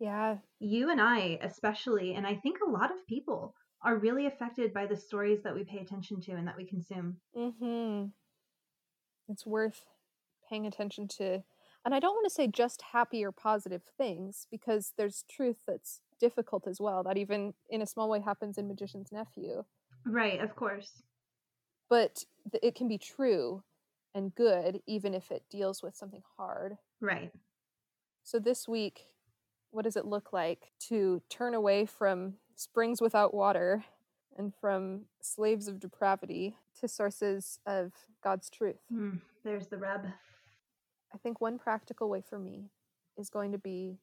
Yeah. 0.00 0.38
You 0.58 0.90
and 0.90 1.00
I, 1.00 1.38
especially, 1.40 2.14
and 2.14 2.26
I 2.26 2.34
think 2.34 2.58
a 2.60 2.70
lot 2.70 2.90
of 2.90 3.06
people 3.06 3.54
are 3.80 3.96
really 3.96 4.26
affected 4.26 4.74
by 4.74 4.86
the 4.86 4.96
stories 4.96 5.44
that 5.44 5.54
we 5.54 5.62
pay 5.62 5.78
attention 5.78 6.20
to 6.22 6.32
and 6.32 6.48
that 6.48 6.56
we 6.56 6.66
consume. 6.66 7.18
Mm-hmm. 7.36 8.06
It's 9.28 9.46
worth 9.46 9.84
paying 10.50 10.66
attention 10.66 11.06
to. 11.18 11.44
And 11.84 11.94
I 11.94 12.00
don't 12.00 12.14
want 12.14 12.26
to 12.26 12.34
say 12.34 12.48
just 12.48 12.82
happy 12.92 13.24
or 13.24 13.30
positive 13.30 13.82
things 13.96 14.48
because 14.50 14.94
there's 14.98 15.24
truth 15.30 15.58
that's 15.64 16.00
difficult 16.18 16.66
as 16.66 16.80
well, 16.80 17.04
that 17.04 17.18
even 17.18 17.54
in 17.70 17.82
a 17.82 17.86
small 17.86 18.10
way 18.10 18.20
happens 18.20 18.58
in 18.58 18.66
Magician's 18.66 19.12
Nephew. 19.12 19.62
Right, 20.04 20.40
of 20.40 20.56
course. 20.56 21.04
But 21.88 22.24
it 22.62 22.74
can 22.74 22.88
be 22.88 22.98
true 22.98 23.62
and 24.14 24.34
good 24.34 24.80
even 24.86 25.14
if 25.14 25.30
it 25.30 25.42
deals 25.50 25.82
with 25.82 25.96
something 25.96 26.22
hard. 26.36 26.76
Right. 27.00 27.32
So 28.22 28.38
this 28.38 28.68
week, 28.68 29.06
what 29.70 29.84
does 29.84 29.96
it 29.96 30.06
look 30.06 30.32
like 30.32 30.72
to 30.88 31.20
turn 31.28 31.54
away 31.54 31.84
from 31.84 32.34
springs 32.54 33.00
without 33.00 33.34
water 33.34 33.84
and 34.36 34.52
from 34.54 35.02
slaves 35.20 35.68
of 35.68 35.80
depravity 35.80 36.56
to 36.80 36.88
sources 36.88 37.58
of 37.66 37.92
God's 38.22 38.48
truth? 38.48 38.80
Mm, 38.92 39.20
there's 39.44 39.66
the 39.66 39.76
rub. 39.76 40.06
I 41.12 41.18
think 41.18 41.40
one 41.40 41.58
practical 41.58 42.08
way 42.08 42.20
for 42.20 42.38
me 42.38 42.70
is 43.16 43.30
going 43.30 43.52
to 43.52 43.58
be 43.58 43.98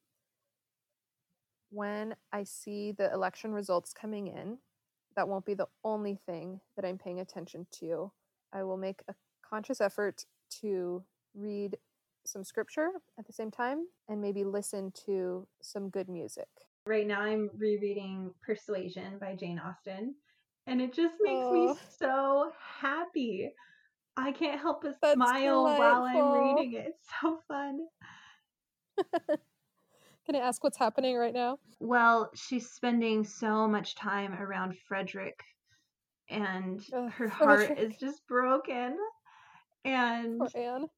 when 1.71 2.15
I 2.31 2.43
see 2.43 2.91
the 2.91 3.11
election 3.13 3.53
results 3.53 3.93
coming 3.93 4.27
in, 4.27 4.57
that 5.15 5.27
won't 5.27 5.45
be 5.45 5.53
the 5.53 5.67
only 5.83 6.19
thing 6.25 6.59
that 6.75 6.85
I'm 6.85 6.97
paying 6.97 7.19
attention 7.19 7.65
to. 7.79 8.11
I 8.53 8.63
will 8.63 8.77
make 8.77 9.01
a 9.07 9.13
conscious 9.51 9.81
effort 9.81 10.25
to 10.61 11.03
read 11.35 11.77
some 12.25 12.43
scripture 12.43 12.89
at 13.19 13.25
the 13.25 13.33
same 13.33 13.51
time 13.51 13.85
and 14.07 14.21
maybe 14.21 14.43
listen 14.43 14.91
to 15.05 15.45
some 15.61 15.89
good 15.89 16.07
music. 16.07 16.47
Right 16.85 17.05
now, 17.05 17.21
I'm 17.21 17.49
rereading 17.57 18.31
Persuasion 18.45 19.17
by 19.19 19.35
Jane 19.35 19.59
Austen, 19.59 20.15
and 20.67 20.81
it 20.81 20.93
just 20.93 21.15
makes 21.21 21.47
Oh. 21.49 21.53
me 21.53 21.75
so 21.97 22.51
happy. 22.79 23.51
I 24.17 24.31
can't 24.31 24.59
help 24.59 24.81
but 24.83 24.95
That's 25.01 25.13
smile 25.13 25.63
while 25.63 26.03
I'm 26.03 26.31
reading 26.31 26.73
it. 26.73 26.87
It's 26.87 27.07
so 27.21 27.39
fun. 27.47 27.79
Can 30.25 30.35
I 30.35 30.39
ask 30.39 30.63
what's 30.63 30.77
happening 30.77 31.17
right 31.17 31.33
now? 31.33 31.57
Well, 31.79 32.29
she's 32.35 32.69
spending 32.71 33.23
so 33.25 33.67
much 33.67 33.95
time 33.95 34.33
around 34.33 34.77
Frederick, 34.87 35.39
and 36.29 36.79
Ugh, 36.93 37.11
her 37.11 37.27
heart 37.27 37.77
is 37.77 37.97
just 37.97 38.25
broken. 38.27 38.97
And 39.85 40.41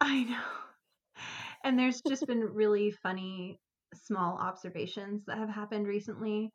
I 0.02 0.24
know. 0.24 0.42
And 1.64 1.80
there's 1.80 2.02
just 2.02 2.28
been 2.28 2.42
really 2.42 2.92
funny 2.92 3.60
small 3.94 4.38
observations 4.38 5.24
that 5.28 5.38
have 5.38 5.50
happened 5.50 5.88
recently, 5.88 6.52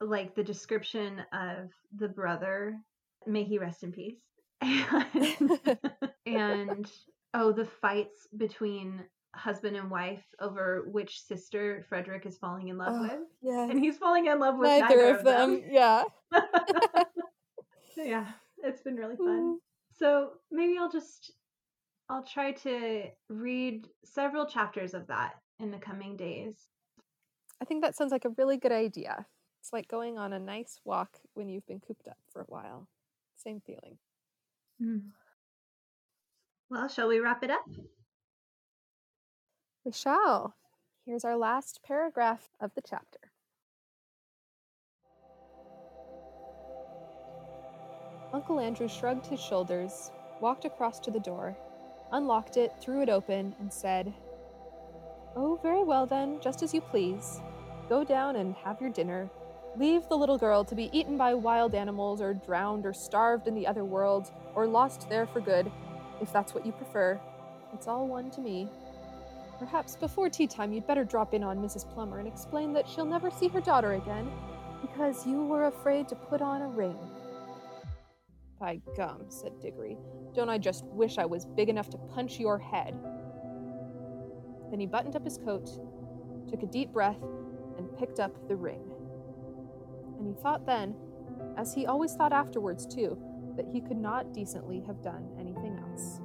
like 0.00 0.34
the 0.34 0.42
description 0.44 1.20
of 1.32 1.70
the 1.96 2.08
brother, 2.08 2.76
may 3.26 3.44
he 3.44 3.58
rest 3.58 3.82
in 3.82 3.92
peace. 3.92 4.16
And, 4.62 5.58
and 6.26 6.90
oh, 7.34 7.52
the 7.52 7.66
fights 7.66 8.28
between 8.36 9.02
husband 9.34 9.76
and 9.76 9.90
wife 9.90 10.24
over 10.40 10.84
which 10.90 11.20
sister 11.22 11.84
Frederick 11.88 12.26
is 12.26 12.38
falling 12.38 12.68
in 12.68 12.78
love 12.78 12.94
Oh, 12.96 13.02
with. 13.02 13.20
yeah. 13.42 13.68
And 13.70 13.78
he's 13.78 13.96
falling 13.98 14.26
in 14.26 14.38
love 14.38 14.56
with 14.58 14.68
Neither, 14.80 15.16
of 15.16 15.24
them. 15.24 15.62
Yeah. 15.70 16.04
yeah, 17.96 18.26
it's 18.62 18.82
been 18.82 18.96
really 18.96 19.16
Mm. 19.16 19.18
fun. 19.26 19.58
So 19.98 20.30
maybe 20.50 20.76
I'll 20.78 20.90
just 20.90 21.32
I'll 22.10 22.24
try 22.24 22.50
to 22.50 23.04
read 23.28 23.86
several 24.04 24.44
chapters 24.44 24.94
of 24.94 25.06
that 25.06 25.34
in 25.60 25.70
the 25.70 25.78
coming 25.78 26.16
days. 26.16 26.56
I 27.62 27.64
think 27.64 27.82
that 27.82 27.94
sounds 27.94 28.10
like 28.10 28.24
a 28.24 28.30
really 28.30 28.56
good 28.56 28.72
idea. 28.72 29.26
It's 29.60 29.72
like 29.72 29.86
going 29.86 30.18
on 30.18 30.32
a 30.32 30.40
nice 30.40 30.80
walk 30.84 31.18
when 31.34 31.48
you've 31.48 31.66
been 31.68 31.78
cooped 31.78 32.08
up 32.08 32.16
for 32.32 32.42
a 32.42 32.46
while. 32.48 32.88
Same 33.36 33.60
feeling. 33.60 33.96
Hmm. 34.82 35.10
Well, 36.68 36.88
shall 36.88 37.06
we 37.06 37.20
wrap 37.20 37.44
it 37.44 37.50
up? 37.50 37.64
We 39.84 39.92
shall. 39.92 40.56
Here's 41.06 41.24
our 41.24 41.36
last 41.36 41.80
paragraph 41.86 42.50
of 42.60 42.72
the 42.74 42.82
chapter. 42.82 43.20
Uncle 48.32 48.58
Andrew 48.58 48.88
shrugged 48.88 49.26
his 49.26 49.40
shoulders, 49.40 50.10
walked 50.40 50.64
across 50.64 50.98
to 51.00 51.10
the 51.10 51.20
door, 51.20 51.56
unlocked 52.12 52.56
it, 52.56 52.72
threw 52.80 53.02
it 53.02 53.08
open, 53.08 53.54
and 53.60 53.72
said, 53.72 54.12
Oh, 55.36 55.58
very 55.62 55.84
well 55.84 56.06
then, 56.06 56.38
just 56.40 56.62
as 56.62 56.74
you 56.74 56.80
please. 56.80 57.40
Go 57.88 58.04
down 58.04 58.36
and 58.36 58.54
have 58.56 58.80
your 58.80 58.90
dinner. 58.90 59.30
Leave 59.76 60.08
the 60.08 60.16
little 60.16 60.38
girl 60.38 60.64
to 60.64 60.74
be 60.74 60.90
eaten 60.92 61.16
by 61.16 61.34
wild 61.34 61.74
animals, 61.74 62.20
or 62.20 62.34
drowned, 62.34 62.84
or 62.84 62.92
starved 62.92 63.46
in 63.46 63.54
the 63.54 63.66
other 63.66 63.84
world, 63.84 64.30
or 64.54 64.66
lost 64.66 65.08
there 65.08 65.26
for 65.26 65.40
good, 65.40 65.70
if 66.20 66.32
that's 66.32 66.54
what 66.54 66.66
you 66.66 66.72
prefer. 66.72 67.20
It's 67.72 67.86
all 67.86 68.08
one 68.08 68.30
to 68.32 68.40
me. 68.40 68.68
Perhaps 69.58 69.96
before 69.96 70.30
tea 70.30 70.46
time 70.46 70.72
you'd 70.72 70.86
better 70.86 71.04
drop 71.04 71.34
in 71.34 71.44
on 71.44 71.58
Mrs. 71.58 71.88
Plummer 71.92 72.18
and 72.18 72.26
explain 72.26 72.72
that 72.72 72.88
she'll 72.88 73.04
never 73.04 73.30
see 73.30 73.48
her 73.48 73.60
daughter 73.60 73.92
again 73.92 74.30
because 74.80 75.26
you 75.26 75.44
were 75.44 75.66
afraid 75.66 76.08
to 76.08 76.14
put 76.14 76.40
on 76.40 76.62
a 76.62 76.66
ring. 76.66 76.96
By 78.60 78.78
gum, 78.94 79.24
said 79.28 79.58
Diggory, 79.58 79.96
don't 80.34 80.50
I 80.50 80.58
just 80.58 80.84
wish 80.84 81.16
I 81.16 81.24
was 81.24 81.46
big 81.46 81.70
enough 81.70 81.88
to 81.90 81.96
punch 81.96 82.38
your 82.38 82.58
head? 82.58 82.94
Then 84.70 84.78
he 84.78 84.86
buttoned 84.86 85.16
up 85.16 85.24
his 85.24 85.38
coat, 85.38 85.70
took 86.46 86.62
a 86.62 86.66
deep 86.66 86.92
breath, 86.92 87.22
and 87.78 87.96
picked 87.98 88.20
up 88.20 88.48
the 88.48 88.56
ring. 88.56 88.82
And 90.18 90.26
he 90.26 90.34
thought 90.42 90.66
then, 90.66 90.94
as 91.56 91.72
he 91.72 91.86
always 91.86 92.12
thought 92.14 92.34
afterwards 92.34 92.86
too, 92.86 93.18
that 93.56 93.66
he 93.72 93.80
could 93.80 93.96
not 93.96 94.34
decently 94.34 94.82
have 94.86 95.02
done 95.02 95.26
anything 95.38 95.78
else. 95.78 96.20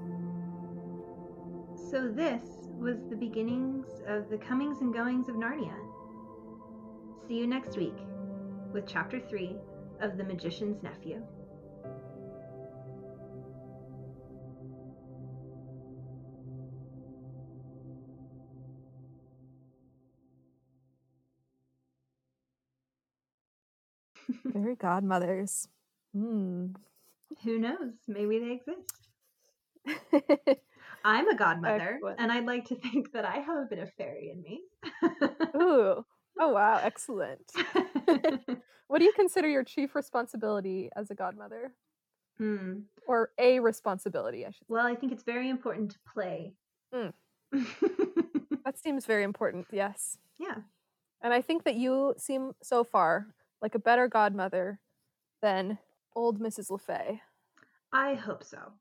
So 1.90 2.10
this 2.10 2.44
was 2.78 2.98
the 3.10 3.16
beginnings 3.16 3.88
of 4.08 4.30
the 4.30 4.38
comings 4.38 4.82
and 4.82 4.94
goings 4.94 5.30
of 5.30 5.36
Narnia. 5.36 5.76
See 7.30 7.36
you 7.36 7.48
next 7.48 7.78
week 7.78 7.96
with 8.74 8.86
chapter 8.86 9.22
3 9.22 9.56
of 10.02 10.18
The 10.18 10.24
Magician's 10.26 10.84
Nephew. 10.84 11.24
Fairy 24.54 24.76
godmothers. 24.76 25.68
Hmm. 26.14 26.68
Who 27.44 27.60
knows? 27.60 27.94
Maybe 28.08 28.40
they 28.40 28.52
exist. 28.54 29.10
I'm 31.06 31.28
a 31.30 31.36
godmother, 31.36 31.94
Excellent. 31.96 32.20
and 32.20 32.32
I'd 32.32 32.46
like 32.46 32.66
to 32.66 32.76
think 32.76 33.12
that 33.14 33.26
I 33.26 33.38
have 33.38 33.58
a 33.58 33.68
bit 33.70 33.80
of 33.80 33.94
fairy 33.94 34.32
in 34.34 34.42
me. 34.42 34.62
Ooh. 35.62 36.06
Oh 36.40 36.50
wow, 36.50 36.80
excellent. 36.82 37.52
What 38.88 39.00
do 39.00 39.06
you 39.06 39.14
consider 39.14 39.48
your 39.48 39.64
chief 39.64 39.96
responsibility 39.96 40.90
as 40.96 41.10
a 41.10 41.16
godmother? 41.16 41.72
Hmm. 42.38 42.82
Or 43.08 43.32
a 43.40 43.60
responsibility, 43.60 44.46
I 44.46 44.50
should 44.50 44.60
say. 44.60 44.66
Well, 44.68 44.86
I 44.86 44.96
think 44.96 45.12
it's 45.12 45.24
very 45.24 45.50
important 45.50 45.92
to 45.92 45.98
play. 46.14 46.54
Mm. 46.94 47.14
That 48.64 48.78
seems 48.78 49.06
very 49.06 49.24
important, 49.24 49.68
yes. 49.72 50.18
yeah. 50.40 50.58
And 51.22 51.34
I 51.34 51.42
think 51.42 51.64
that 51.64 51.76
you 51.76 52.14
seem 52.18 52.54
so 52.62 52.84
far 52.84 53.28
like 53.62 53.76
a 53.76 53.80
better 53.80 54.08
godmother 54.08 54.80
than 55.42 55.78
old 56.16 56.40
Mrs. 56.40 56.70
LeFay. 56.70 57.20
I 57.92 58.14
hope 58.16 58.44
so. 58.44 58.74